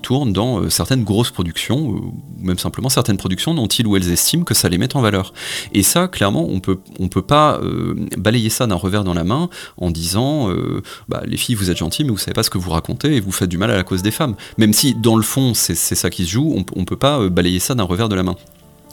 tournent 0.00 0.32
dans 0.32 0.70
certaines 0.70 1.02
grosses 1.02 1.32
productions, 1.32 1.88
ou 1.88 2.14
même 2.38 2.58
simplement 2.58 2.88
certaines 2.88 3.16
productions 3.16 3.52
dont 3.52 3.66
ils 3.66 3.84
ou 3.84 3.96
elles 3.96 4.12
estiment 4.12 4.44
que 4.44 4.54
ça 4.54 4.68
les 4.68 4.78
met 4.78 4.94
en 4.96 5.00
valeur. 5.00 5.34
Et 5.72 5.82
ça, 5.82 6.06
clairement, 6.06 6.46
on 6.48 6.60
peut, 6.60 6.78
on 7.00 7.08
peut 7.08 7.22
pas 7.22 7.60
balayer 8.16 8.48
ça 8.48 8.68
d'un 8.68 8.76
revers 8.76 9.02
dans 9.02 9.14
la 9.14 9.24
main 9.24 9.50
en 9.76 9.90
disant 9.90 10.50
bah, 11.08 11.22
les 11.26 11.36
filles, 11.36 11.56
vous 11.56 11.70
êtes 11.70 11.78
gentilles, 11.78 12.04
mais 12.04 12.12
vous 12.12 12.18
savez 12.18 12.34
pas 12.34 12.44
ce 12.44 12.50
que 12.50 12.58
vous 12.58 12.70
racontez 12.70 13.16
et 13.16 13.20
vous 13.20 13.32
faites 13.32 13.50
du 13.50 13.58
mal 13.58 13.72
à 13.72 13.76
la 13.76 13.82
cause 13.82 14.02
des 14.02 14.12
femmes. 14.12 14.36
Même 14.56 14.72
si, 14.72 14.94
dans 14.94 15.16
le 15.16 15.22
fond, 15.22 15.54
c'est 15.54 15.74
ça 15.74 16.10
qui 16.10 16.24
se 16.24 16.30
joue, 16.30 16.54
on, 16.56 16.64
on 16.78 16.84
peut 16.84 16.96
pas 16.96 17.28
balayer 17.28 17.58
ça 17.58 17.74
d'un 17.74 17.82
revers 17.82 18.08
de 18.08 18.14
la 18.14 18.22
main. 18.22 18.36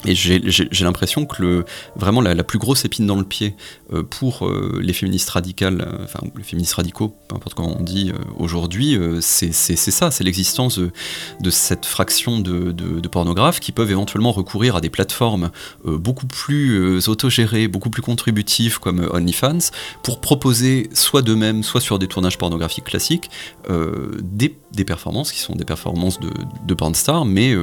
Et 0.06 0.14
j'ai 0.16 0.84
l'impression 0.86 1.26
que 1.26 1.66
vraiment 1.96 2.22
la, 2.22 2.44
plus 2.44 2.60
grosse 2.60 2.86
épine 2.86 3.08
dans 3.08 3.16
le 3.16 3.24
pied 3.24 3.56
euh, 3.92 4.04
pour 4.04 4.46
euh, 4.46 4.80
les 4.82 4.94
féministes 4.94 5.30
radicales, 5.30 5.82
euh, 5.82 6.04
enfin 6.04 6.20
les 6.38 6.44
féministes 6.44 6.76
radicaux, 6.76 7.16
peu 7.28 7.36
importe 7.36 7.56
comment 7.56 7.76
on 7.80 7.84
dit 7.84 8.12
aujourd'hui, 8.38 8.98
c'est 9.22 9.52
ça, 9.52 10.12
c'est 10.12 10.24
l'existence 10.24 10.80
de, 10.80 11.50
cette 11.50 11.86
fraction 11.86 12.40
de, 12.40 13.08
pornographes 13.08 13.60
qui 13.60 13.72
peuvent 13.72 13.90
éventuellement 13.90 14.32
recourir 14.32 14.76
à 14.76 14.82
des 14.82 14.90
plateformes 14.90 15.50
beaucoup 15.86 16.28
plus 16.28 17.08
autogérées, 17.08 17.68
beaucoup 17.68 17.90
plus 17.90 18.02
contributives 18.02 18.80
comme 18.80 19.10
OnlyFans, 19.12 19.72
pour 20.04 20.22
proposer 20.22 20.90
soit 20.94 21.22
d'eux-mêmes, 21.22 21.64
soit 21.64 21.82
sur 21.82 22.00
des 22.00 22.08
tournages 22.08 22.38
pornographiques 22.38 22.86
classiques, 22.86 23.30
des, 23.70 24.58
des, 24.74 24.86
performances 24.86 25.32
qui 25.32 25.40
sont 25.40 25.56
des 25.56 25.66
performances 25.66 26.20
de, 26.20 26.30
de 26.66 26.74
pornstar, 26.74 27.26
mais 27.26 27.56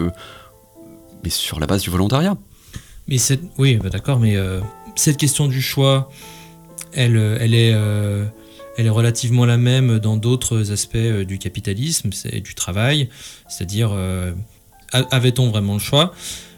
mais 1.25 1.31
sur 1.31 1.59
la 1.59 1.67
base 1.67 1.83
du 1.83 1.91
volontariat. 1.91 2.37
Mais 3.09 3.17
oui, 3.59 3.77
bah 3.77 3.91
d'accord, 3.91 4.21
mais 4.21 4.37
euh, 4.37 4.61
cette 4.95 5.17
question 5.17 5.49
du 5.49 5.61
choix, 5.61 6.11
elle, 6.93 7.17
euh, 7.17 7.39
elle, 7.41 7.55
est, 7.55 7.73
euh, 7.75 8.25
elle 8.77 8.87
est 8.87 8.91
relativement 8.91 9.45
la 9.45 9.57
même 9.57 9.99
dans 9.99 10.17
d'autres 10.17 10.71
aspects 10.73 10.97
du 10.97 11.39
capitalisme 11.39 12.11
et 12.31 12.41
du 12.41 12.55
travail. 12.55 13.09
C'est-à-dire, 13.49 13.97
avait-on 14.93 15.51
vraiment 15.51 15.75
le 15.75 15.81
choix? 15.81 16.15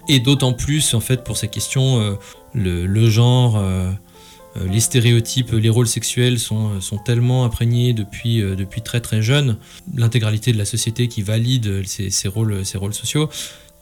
Et 0.09 0.21
d'autant 0.21 0.53
plus, 0.53 0.95
en 0.95 1.01
fait, 1.01 1.25
pour 1.25 1.37
ces 1.37 1.49
questions, 1.49 2.17
le, 2.55 3.11
genre, 3.11 3.63
les 4.71 4.81
stéréotypes, 4.81 5.51
les 5.51 5.69
rôles 5.69 5.89
sexuels 5.89 6.39
sont, 6.39 6.81
sont 6.81 6.97
tellement 6.97 7.45
imprégnés 7.45 7.93
depuis, 7.93 8.41
depuis 8.41 8.83
très 8.83 9.01
très 9.01 9.21
jeune. 9.21 9.59
L'intégralité 9.95 10.53
de 10.53 10.59
la 10.59 10.65
société 10.65 11.09
qui 11.09 11.23
valide 11.23 11.83
ces, 11.87 12.29
rôles, 12.29 12.65
ces 12.65 12.79
rôles 12.79 12.95
sociaux 12.95 13.29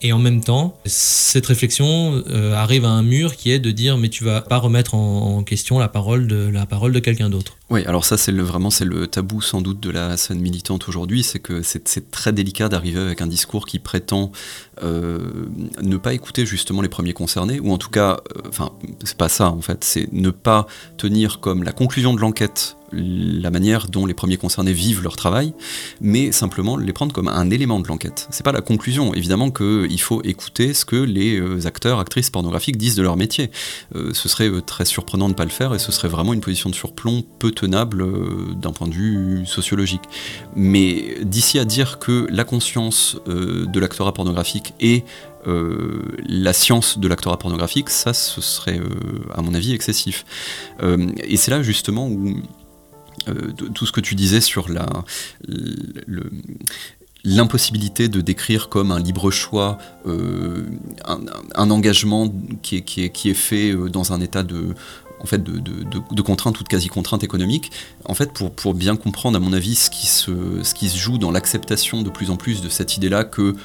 et 0.05 0.13
en 0.13 0.19
même 0.19 0.45
temps, 0.45 0.79
cette 0.85 1.47
réflexion 1.47 2.23
euh, 2.29 2.53
arrive 2.53 2.85
à 2.85 2.91
un 2.91 3.03
mur 3.03 3.37
qui 3.37 3.51
est 3.51 3.59
de 3.59 3.71
dire 3.71 3.97
mais 3.97 4.11
tu 4.11 4.23
vas 4.23 4.43
pas 4.43 4.59
remettre 4.59 4.95
en, 4.95 5.43
question 5.43 5.79
la 5.79 5.89
parole 5.89 6.27
de 6.27 6.49
la 6.53 6.67
parole 6.67 6.93
de 6.93 6.99
quelqu'un 7.01 7.31
d'autre. 7.31 7.57
Oui, 7.71 7.85
alors 7.87 8.05
ça 8.05 8.19
c'est 8.19 8.31
le, 8.31 8.43
vraiment 8.43 8.69
c'est 8.69 8.85
le 8.85 9.07
tabou 9.07 9.41
sans 9.41 9.63
doute 9.63 9.81
de 9.81 9.89
la 9.89 10.19
scène 10.19 10.41
militante 10.41 10.87
aujourd'hui, 10.89 11.23
c'est 11.23 11.39
que 11.39 11.63
c'est 11.63 12.11
très 12.11 12.35
délicat 12.35 12.69
d'arriver 12.69 13.01
avec 13.01 13.23
un 13.23 13.27
discours 13.27 13.65
qui 13.65 13.79
prétend 13.79 14.31
euh, 14.83 15.47
ne 15.81 15.97
pas 15.97 16.13
écouter 16.13 16.45
justement 16.45 16.83
les 16.83 16.91
premiers 16.91 17.15
concernés, 17.15 17.59
ou 17.59 17.73
en 17.73 17.79
tout 17.79 17.91
cas, 17.91 18.21
euh, 18.37 18.43
enfin 18.49 18.73
c'est 19.05 19.17
pas 19.17 19.31
ça 19.31 19.49
en 19.49 19.63
fait, 19.63 19.85
c'est 19.85 20.13
ne 20.13 20.29
pas 20.29 20.67
tenir 20.99 21.41
comme 21.41 21.63
la 21.63 21.73
conclusion 21.73 22.13
de 22.13 22.21
l'enquête 22.21 22.77
la 22.95 23.51
manière 23.51 23.89
dont 23.89 24.07
les 24.07 24.15
premiers 24.15 24.37
concernés 24.37 24.73
vivent 24.73 25.03
leur 25.03 25.17
travail, 25.17 25.55
mais 26.01 26.33
simplement 26.33 26.77
les 26.77 26.93
prendre 26.93 27.13
comme 27.13 27.29
un 27.29 27.51
élément 27.51 27.81
de 27.81 27.89
l'enquête. 27.89 28.27
C'est 28.31 28.45
pas 28.45 28.53
la 28.53 28.61
conclusion. 28.61 29.15
Évidemment 29.15 29.51
qu'il 29.51 30.01
faut 30.01 30.23
écouter 30.23 30.75
ce 30.75 30.85
que 30.85 30.97
les 30.97 31.39
euh, 31.39 31.67
acteurs, 31.67 31.99
actrices 31.99 32.31
pornographiques 32.31 32.77
disent 32.77 32.97
de 32.97 33.03
leur 33.03 33.17
métier. 33.17 33.51
Euh, 33.95 34.13
ce 34.13 34.29
serait 34.29 34.51
très 34.63 34.85
surprenant 34.85 35.27
de 35.27 35.33
ne 35.33 35.37
pas 35.37 35.45
le 35.45 35.51
faire 35.51 35.75
et 35.75 35.79
ce 35.79 35.93
serait 35.93 36.09
vraiment 36.09 36.33
une 36.33 36.41
position 36.41 36.71
de 36.71 36.75
surplomb 36.75 37.23
peu 37.39 37.51
tenable 37.51 38.05
d'un 38.61 38.73
point 38.73 38.89
de 38.89 38.95
vue 38.95 39.47
sociologique. 39.47 40.03
Mais 40.57 41.17
d'ici 41.23 41.59
à 41.59 41.65
dire 41.65 41.99
que 41.99 42.27
la 42.31 42.45
conscience 42.45 43.17
de 43.27 43.81
l'acteur 43.81 44.13
pornographique 44.13 44.75
euh, 45.47 46.03
la 46.27 46.53
science 46.53 46.99
de 46.99 47.07
l'actorat 47.07 47.39
pornographique, 47.39 47.91
ça, 47.91 48.15
ce 48.15 48.41
serait, 48.41 48.79
euh, 48.79 48.89
à 49.35 49.43
mon 49.43 49.55
avis, 49.55 49.75
excessif. 49.75 50.25
Euh, 50.83 51.09
et 51.23 51.37
c'est 51.37 51.51
là 51.51 51.63
justement 51.63 52.09
où 52.09 52.37
tout 53.75 53.87
ce 53.87 53.93
que 53.93 54.01
tu 54.01 54.15
disais 54.15 54.41
sur 54.41 54.67
l'impossibilité 57.25 58.09
de 58.09 58.21
décrire 58.21 58.69
comme 58.69 58.93
un 58.93 59.01
libre 59.01 59.31
choix 59.31 59.79
un, 60.07 61.71
engagement 61.71 62.33
qui 62.63 62.77
est, 62.77 63.35
fait 63.35 63.75
dans 63.75 64.13
un 64.13 64.21
état 64.21 64.43
de, 64.43 64.75
en 65.25 65.27
fait, 65.27 65.43
de, 65.43 66.23
contrainte 66.23 66.61
ou 66.61 66.65
de 66.65 66.69
quasi-contrainte 66.69 67.25
économique. 67.25 67.73
En 68.05 68.15
fait, 68.15 68.31
pour, 68.33 68.75
bien 68.75 68.95
comprendre, 68.97 69.37
à 69.37 69.41
mon 69.41 69.55
avis, 69.55 69.75
ce 69.75 69.91
qui 69.91 70.07
se 70.07 70.99
joue 70.99 71.19
dans 71.19 71.31
l'acceptation 71.31 72.03
de 72.03 72.11
plus 72.11 72.31
en 72.31 72.37
plus 72.37 72.61
de 72.61 72.69
cette 72.69 72.97
idée-là 72.97 73.25
que 73.25 73.57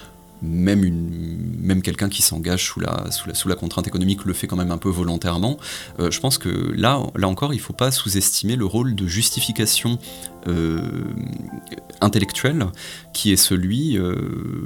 même, 0.41 1.81
quelqu'un 1.81 2.09
qui 2.09 2.21
s'engage 2.21 2.65
sous 2.65 2.79
la, 2.79 3.55
contrainte 3.55 3.87
économique 3.87 4.25
le 4.25 4.33
fait 4.33 4.47
quand 4.47 4.55
même 4.55 4.71
un 4.71 4.77
peu 4.77 4.89
volontairement. 4.89 5.57
Euh, 5.99 6.11
je 6.11 6.19
pense 6.19 6.37
que 6.37 6.49
là, 6.75 7.01
encore, 7.23 7.53
il 7.53 7.57
ne 7.57 7.61
faut 7.61 7.73
pas 7.73 7.91
sous-estimer 7.91 8.55
le 8.55 8.65
rôle 8.65 8.95
de 8.95 9.07
justification 9.07 9.99
euh, 10.47 10.79
intellectuelle 12.01 12.67
qui 13.13 13.31
est 13.31 13.37
celui 13.37 13.97
euh, 13.97 14.15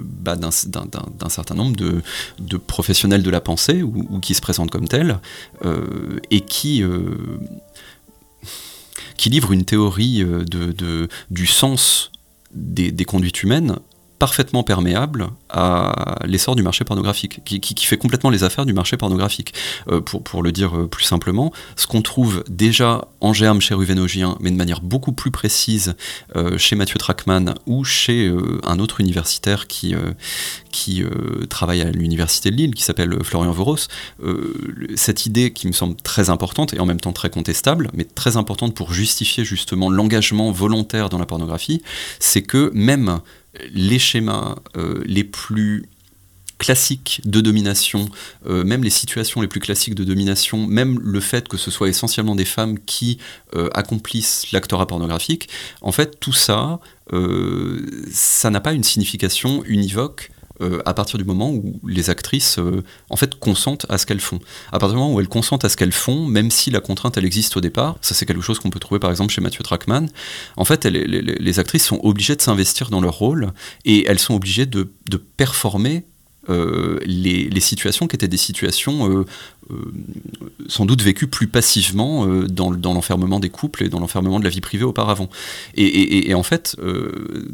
bah, 0.03 0.35
d'un 0.35 0.51
certain 0.51 1.55
nombre 1.55 1.75
de, 1.75 2.57
professionnels 2.57 3.23
de 3.23 3.29
la 3.29 3.41
pensée 3.41 3.81
ou, 3.81 4.19
qui 4.19 4.33
se 4.33 4.41
présentent 4.41 4.71
comme 4.71 4.87
tels 4.87 5.19
et 6.29 6.41
qui 6.41 6.83
qui 9.17 9.29
livre 9.29 9.51
une 9.51 9.65
théorie 9.65 10.25
du 11.29 11.47
sens 11.47 12.11
des, 12.53 13.05
conduites 13.05 13.43
humaines 13.43 13.77
parfaitement 14.23 14.63
perméable 14.63 15.31
à 15.49 16.15
l'essor 16.23 16.55
du 16.55 16.63
marché 16.63 16.85
pornographique, 16.85 17.43
qui, 17.43 17.85
fait 17.85 17.97
complètement 17.97 18.29
les 18.29 18.45
affaires 18.45 18.65
du 18.65 18.71
marché 18.71 18.95
pornographique. 18.95 19.53
Euh, 19.89 19.99
pour, 19.99 20.23
pour, 20.23 20.41
le 20.41 20.53
dire 20.53 20.77
euh, 20.77 20.87
plus 20.87 21.03
simplement, 21.03 21.51
ce 21.75 21.87
qu'on 21.87 22.01
trouve 22.01 22.41
déjà 22.47 23.09
en 23.19 23.33
germe 23.33 23.59
chez 23.59 23.73
Ruvenogien, 23.73 24.37
mais 24.39 24.49
de 24.49 24.55
manière 24.55 24.79
beaucoup 24.79 25.11
plus 25.11 25.29
précise 25.29 25.95
euh, 26.37 26.57
chez 26.57 26.77
Mathieu 26.77 26.97
Trackman 26.97 27.55
ou 27.65 27.83
chez 27.83 28.33
un 28.63 28.79
autre 28.79 29.01
universitaire 29.01 29.67
qui, 29.67 29.93
qui 30.71 31.03
travaille 31.49 31.81
à 31.81 31.91
l'université 31.91 32.49
de 32.49 32.55
Lille, 32.55 32.75
qui 32.75 32.83
s'appelle 32.83 33.21
Florian 33.23 33.51
Voros, 33.51 33.87
cette 34.95 35.25
idée 35.25 35.51
qui 35.51 35.67
me 35.67 35.73
semble 35.73 35.95
très 35.97 36.29
importante 36.29 36.73
et 36.73 36.79
en 36.79 36.85
même 36.85 36.99
temps 36.99 37.11
très 37.11 37.29
contestable, 37.29 37.89
mais 37.93 38.05
très 38.05 38.37
importante 38.37 38.73
pour 38.73 38.93
justifier 38.93 39.43
justement 39.43 39.89
l'engagement 39.89 40.51
volontaire 40.51 41.09
dans 41.09 41.17
la 41.17 41.25
pornographie, 41.25 41.81
c'est 42.19 42.41
que 42.41 42.71
même 42.73 43.19
les 43.71 43.99
schémas 43.99 44.55
euh, 44.77 45.01
les 45.05 45.23
plus 45.23 45.85
classiques 46.59 47.21
de 47.25 47.41
domination, 47.41 48.09
euh, 48.47 48.63
même 48.63 48.83
les 48.83 48.89
situations 48.89 49.41
les 49.41 49.47
plus 49.47 49.59
classiques 49.59 49.95
de 49.95 50.03
domination, 50.03 50.65
même 50.65 50.99
le 50.99 51.19
fait 51.19 51.47
que 51.47 51.57
ce 51.57 51.71
soit 51.71 51.89
essentiellement 51.89 52.35
des 52.35 52.45
femmes 52.45 52.79
qui 52.79 53.17
euh, 53.55 53.69
accomplissent 53.73 54.51
l'actorat 54.53 54.87
pornographique, 54.87 55.49
en 55.81 55.91
fait 55.91 56.19
tout 56.19 56.33
ça, 56.33 56.79
ça 58.11 58.49
n'a 58.49 58.61
pas 58.61 58.71
une 58.71 58.83
signification 58.83 59.63
univoque 59.65 60.31
euh, 60.61 60.81
à 60.85 60.93
partir 60.93 61.17
du 61.17 61.25
moment 61.25 61.51
où 61.51 61.79
les 61.87 62.09
actrices 62.09 62.59
euh, 62.59 62.83
en 63.09 63.15
fait 63.15 63.35
consentent 63.35 63.87
à 63.89 63.97
ce 63.97 64.05
qu'elles 64.05 64.19
font. 64.19 64.39
À 64.71 64.79
partir 64.79 64.89
du 64.89 64.95
moment 64.95 65.13
où 65.13 65.19
elles 65.19 65.27
consentent 65.27 65.65
à 65.65 65.69
ce 65.69 65.75
qu'elles 65.75 65.91
font, 65.91 66.27
même 66.27 66.51
si 66.51 66.69
la 66.69 66.79
contrainte 66.79 67.17
elle 67.17 67.25
existe 67.25 67.57
au 67.57 67.61
départ, 67.61 67.97
ça 68.01 68.13
c'est 68.13 68.25
quelque 68.25 68.41
chose 68.41 68.59
qu'on 68.59 68.69
peut 68.69 68.79
trouver 68.79 68.99
par 68.99 69.09
exemple 69.09 69.33
chez 69.33 69.41
Mathieu 69.41 69.63
Trackman, 69.63 70.05
en 70.55 70.65
fait 70.65 70.85
les, 70.85 71.59
actrices 71.59 71.85
sont 71.85 71.99
obligées 72.03 72.35
de 72.35 72.41
s'investir 72.41 72.89
dans 72.89 73.01
leur 73.01 73.15
rôle 73.15 73.51
et 73.85 74.05
elles 74.07 74.19
sont 74.19 74.35
obligées 74.35 74.65
de, 74.65 74.91
de 75.09 75.17
performer 75.17 76.05
euh, 76.49 76.99
les, 77.05 77.59
situations 77.61 78.07
qui 78.07 78.17
étaient 78.17 78.27
des 78.27 78.35
situations 78.35 79.09
euh, 79.09 79.25
euh, 79.71 79.93
sans 80.67 80.85
doute 80.85 81.01
vécues 81.01 81.27
plus 81.27 81.47
passivement 81.47 82.25
dans, 82.47 82.69
l'enfermement 82.69 83.39
des 83.39 83.49
couples 83.49 83.85
et 83.85 83.89
dans 83.89 84.01
l'enfermement 84.01 84.39
de 84.39 84.43
la 84.43 84.49
vie 84.49 84.59
privée 84.59 84.83
auparavant. 84.83 85.29
Et, 85.75 86.33
en 86.33 86.43
fait, 86.43 86.75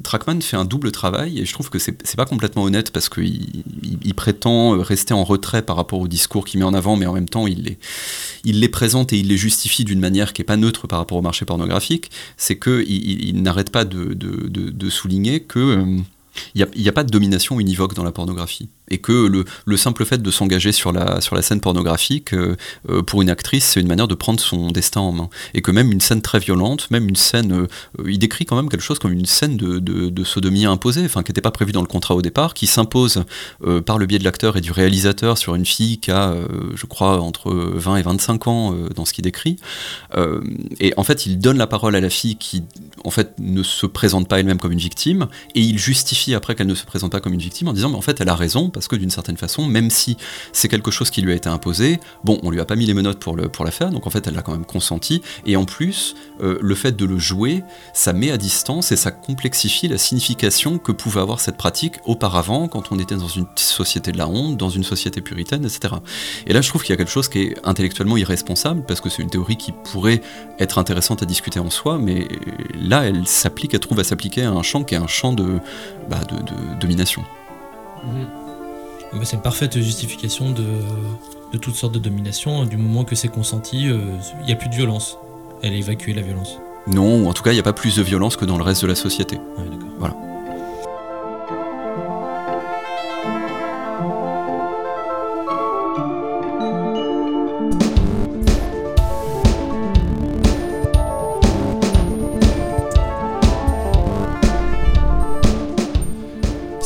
Trackman 0.03 0.41
fait 0.41 0.57
un 0.57 0.65
double 0.65 0.91
travail 0.91 1.39
et 1.39 1.45
je 1.45 1.53
trouve 1.53 1.69
que 1.69 1.77
c'est 1.77 2.15
pas 2.15 2.25
complètement 2.25 2.63
honnête 2.63 2.91
parce 2.91 3.09
qu'il 3.09 3.63
il, 4.03 4.13
prétend 4.15 4.79
rester 4.79 5.13
en 5.13 5.23
retrait 5.23 5.61
par 5.61 5.75
rapport 5.75 5.99
au 5.99 6.07
discours 6.07 6.45
qu'il 6.45 6.59
met 6.59 6.65
en 6.65 6.73
avant, 6.73 6.95
mais 6.95 7.05
en 7.05 7.13
même 7.13 7.29
temps 7.29 7.47
il 7.47 7.63
les, 7.63 7.77
il 8.43 8.59
les 8.59 8.69
présente 8.69 9.13
et 9.13 9.17
il 9.17 9.27
les 9.27 9.37
justifie 9.37 9.85
d'une 9.85 9.99
manière 9.99 10.33
qui 10.33 10.41
n'est 10.41 10.45
pas 10.45 10.57
neutre 10.57 10.87
par 10.87 10.99
rapport 10.99 11.17
au 11.17 11.21
marché 11.21 11.45
pornographique. 11.45 12.09
C'est 12.37 12.57
qu'il 12.57 12.89
il, 12.89 13.41
n'arrête 13.41 13.69
pas 13.69 13.85
de, 13.85 14.89
souligner 14.89 15.41
que 15.41 15.85
il 16.55 16.67
n'y 16.75 16.89
a, 16.89 16.91
pas 16.91 17.03
de 17.03 17.11
domination 17.11 17.59
univoque 17.59 17.93
dans 17.93 18.03
la 18.03 18.11
pornographie. 18.11 18.69
Et 18.89 18.97
que 18.97 19.43
le, 19.65 19.77
simple 19.77 20.03
fait 20.05 20.21
de 20.21 20.31
s'engager 20.31 20.71
sur 20.71 20.91
la, 20.91 21.21
sur 21.21 21.35
la 21.35 21.41
scène 21.41 21.61
pornographique, 21.61 22.33
euh, 22.33 22.55
euh, 22.89 23.01
pour 23.01 23.21
une 23.21 23.29
actrice, 23.29 23.65
c'est 23.65 23.79
une 23.79 23.87
manière 23.87 24.07
de 24.07 24.15
prendre 24.15 24.39
son 24.39 24.71
destin 24.71 25.01
en 25.01 25.11
main. 25.11 25.29
Et 25.53 25.61
que 25.61 25.71
même 25.71 25.91
une 25.91 26.01
scène 26.01 26.21
très 26.21 26.39
violente, 26.39 26.89
même 26.91 27.07
une 27.07 27.15
scène. 27.15 27.53
Euh, 27.53 27.67
il 28.05 28.19
décrit 28.19 28.45
quand 28.45 28.55
même 28.55 28.69
quelque 28.69 28.81
chose 28.81 28.99
comme 28.99 29.13
une 29.13 29.25
scène 29.25 29.57
de, 29.57 29.79
de, 29.79 30.23
sodomie 30.23 30.65
imposée, 30.65 31.03
enfin, 31.05 31.23
qui 31.23 31.31
n'était 31.31 31.41
pas 31.41 31.51
prévue 31.51 31.71
dans 31.71 31.81
le 31.81 31.87
contrat 31.87 32.15
au 32.15 32.21
départ, 32.21 32.53
qui 32.53 32.67
s'impose 32.67 33.23
par 33.85 33.97
le 33.97 34.05
biais 34.05 34.19
de 34.19 34.23
l'acteur 34.23 34.57
et 34.57 34.61
du 34.61 34.71
réalisateur 34.71 35.37
sur 35.37 35.55
une 35.55 35.65
fille 35.65 35.97
qui 35.99 36.11
a, 36.11 36.35
je 36.75 36.85
crois, 36.85 37.19
entre 37.21 37.51
20 37.51 37.97
et 37.97 38.01
25 38.01 38.47
ans 38.47 38.75
dans 38.95 39.05
ce 39.05 39.13
qu'il 39.13 39.23
décrit. 39.23 39.57
et 40.79 40.93
en 40.97 41.03
fait, 41.03 41.25
il 41.25 41.39
donne 41.39 41.57
la 41.57 41.67
parole 41.67 41.95
à 41.95 42.01
la 42.01 42.09
fille 42.09 42.35
qui, 42.35 42.63
en 43.03 43.11
fait, 43.11 43.33
ne 43.39 43.63
se 43.63 43.85
présente 43.85 44.27
pas 44.27 44.39
elle-même 44.39 44.59
comme 44.59 44.71
une 44.71 44.79
victime, 44.79 45.27
et 45.55 45.61
il 45.61 45.77
justifie 45.79 46.35
après 46.35 46.55
qu'elle 46.55 46.67
ne 46.67 46.75
se 46.75 46.85
présente 46.85 47.11
pas 47.11 47.19
comme 47.19 47.33
une 47.33 47.39
victime 47.39 47.67
en 47.67 47.73
disant 47.73 47.89
mais 47.89 47.95
en 47.95 48.01
fait 48.01 48.19
elle 48.21 48.29
a 48.29 48.35
raison 48.35 48.69
parce 48.79 48.87
que 48.87 48.95
d'une 48.95 49.09
certaine 49.09 49.35
façon 49.35 49.67
même 49.67 49.89
si 49.89 50.15
c'est 50.53 50.69
quelque 50.69 50.89
chose 50.89 51.09
qui 51.09 51.21
lui 51.21 51.33
a 51.33 51.35
été 51.35 51.49
imposé 51.49 51.99
bon 52.23 52.39
on 52.43 52.49
lui 52.49 52.61
a 52.61 52.65
pas 52.65 52.77
mis 52.77 52.85
les 52.85 52.93
menottes 52.93 53.19
pour, 53.19 53.35
le, 53.35 53.49
pour 53.49 53.65
la 53.65 53.71
faire 53.71 53.89
donc 53.89 54.07
en 54.07 54.09
fait 54.09 54.25
elle 54.25 54.35
l'a 54.35 54.41
quand 54.41 54.53
même 54.53 54.63
consenti 54.63 55.21
et 55.45 55.57
en 55.57 55.65
plus 55.65 56.15
euh, 56.41 56.57
le 56.61 56.75
fait 56.75 56.95
de 56.95 57.03
le 57.03 57.19
jouer 57.19 57.61
ça 57.93 58.13
met 58.13 58.31
à 58.31 58.37
distance 58.37 58.93
et 58.93 58.95
ça 58.95 59.11
complexifie 59.11 59.89
la 59.89 59.97
signification 59.97 60.77
que 60.77 60.93
pouvait 60.93 61.19
avoir 61.19 61.41
cette 61.41 61.57
pratique 61.57 61.95
auparavant 62.05 62.69
quand 62.69 62.93
on 62.93 62.99
était 62.99 63.17
dans 63.17 63.27
une 63.27 63.47
société 63.57 64.13
de 64.13 64.17
la 64.17 64.29
honte 64.29 64.55
dans 64.55 64.69
une 64.69 64.85
société 64.85 65.19
puritaine 65.19 65.65
etc 65.65 65.95
et 66.47 66.53
là 66.53 66.61
je 66.61 66.69
trouve 66.69 66.81
qu'il 66.81 66.91
y 66.91 66.93
a 66.93 66.97
quelque 66.97 67.11
chose 67.11 67.27
qui 67.27 67.39
est 67.39 67.57
intellectuellement 67.65 68.15
irresponsable 68.15 68.85
parce 68.87 69.01
que 69.01 69.09
c'est 69.09 69.21
une 69.21 69.29
théorie 69.29 69.57
qui 69.57 69.73
pourrait 69.73 70.21
être 70.57 70.77
intéressante 70.77 71.21
à 71.21 71.25
discuter 71.25 71.59
en 71.59 71.69
soi 71.69 71.97
mais 71.97 72.29
là 72.79 73.05
elle 73.05 73.27
s'applique 73.27 73.73
elle 73.73 73.81
trouve 73.81 73.99
à 73.99 74.05
s'appliquer 74.05 74.43
à 74.43 74.51
un 74.51 74.63
champ 74.63 74.85
qui 74.85 74.95
est 74.95 74.99
un 74.99 75.07
champ 75.07 75.33
de 75.33 75.59
bah, 76.09 76.21
de, 76.23 76.79
domination. 76.79 77.25
Mhm. 78.05 78.48
C'est 79.23 79.35
une 79.35 79.41
parfaite 79.41 79.77
justification 79.79 80.51
de, 80.51 81.57
toutes 81.57 81.75
sortes 81.75 81.93
de 81.93 81.99
domination. 81.99 82.65
Du 82.65 82.77
moment 82.77 83.03
que 83.03 83.15
c'est 83.15 83.27
consenti, 83.27 83.83
il 83.83 83.91
euh, 83.91 83.99
n'y 84.45 84.51
a 84.51 84.55
plus 84.55 84.69
de 84.69 84.75
violence. 84.75 85.17
Elle 85.61 85.73
a 85.73 85.75
évacué 85.75 86.13
la 86.13 86.21
violence. 86.21 86.57
Non, 86.87 87.23
ou 87.23 87.27
en 87.27 87.33
tout 87.33 87.43
cas, 87.43 87.51
il 87.51 87.55
n'y 87.55 87.59
a 87.59 87.63
pas 87.63 87.73
plus 87.73 87.97
de 87.97 88.03
violence 88.03 88.37
que 88.37 88.45
dans 88.45 88.57
le 88.57 88.63
reste 88.63 88.81
de 88.81 88.87
la 88.87 88.95
société. 88.95 89.39
voilà. 89.99 90.15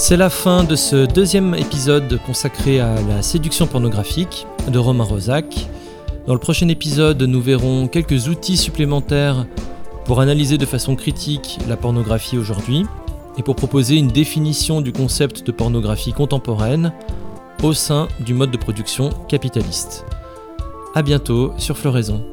C'est 0.06 0.18
la 0.18 0.30
fin 0.30 0.66
de 0.66 0.76
ce 0.76 1.06
deuxième 1.06 1.56
épisode 1.56 2.20
consacré 2.26 2.82
à 2.82 2.94
la 3.08 3.22
séduction 3.22 3.68
pornographique 3.68 4.46
de 4.68 4.78
Romain 4.78 5.06
Rosac. 5.06 5.70
Dans 6.28 6.34
le 6.34 6.42
prochain 6.42 6.68
épisode, 6.68 7.24
nous 7.24 7.40
verrons 7.40 7.88
quelques 7.88 8.28
outils 8.28 8.58
supplémentaires 8.58 9.46
pour 10.04 10.20
analyser 10.20 10.58
de 10.58 10.66
façon 10.66 10.98
critique 10.98 11.58
la 11.70 11.78
pornographie 11.78 12.38
aujourd'hui 12.38 12.84
et 13.38 13.44
pour 13.44 13.56
proposer 13.56 13.96
une 13.96 14.10
définition 14.10 14.82
du 14.82 14.92
concept 14.92 15.48
de 15.48 15.54
pornographie 15.54 16.12
contemporaine 16.12 16.92
au 17.64 17.72
sein 17.72 18.10
du 18.20 18.34
mode 18.34 18.52
de 18.52 18.58
production 18.58 19.10
capitaliste. 19.30 20.04
A 20.96 21.02
bientôt 21.02 21.54
sur 21.58 21.78
Floraison. 21.78 22.26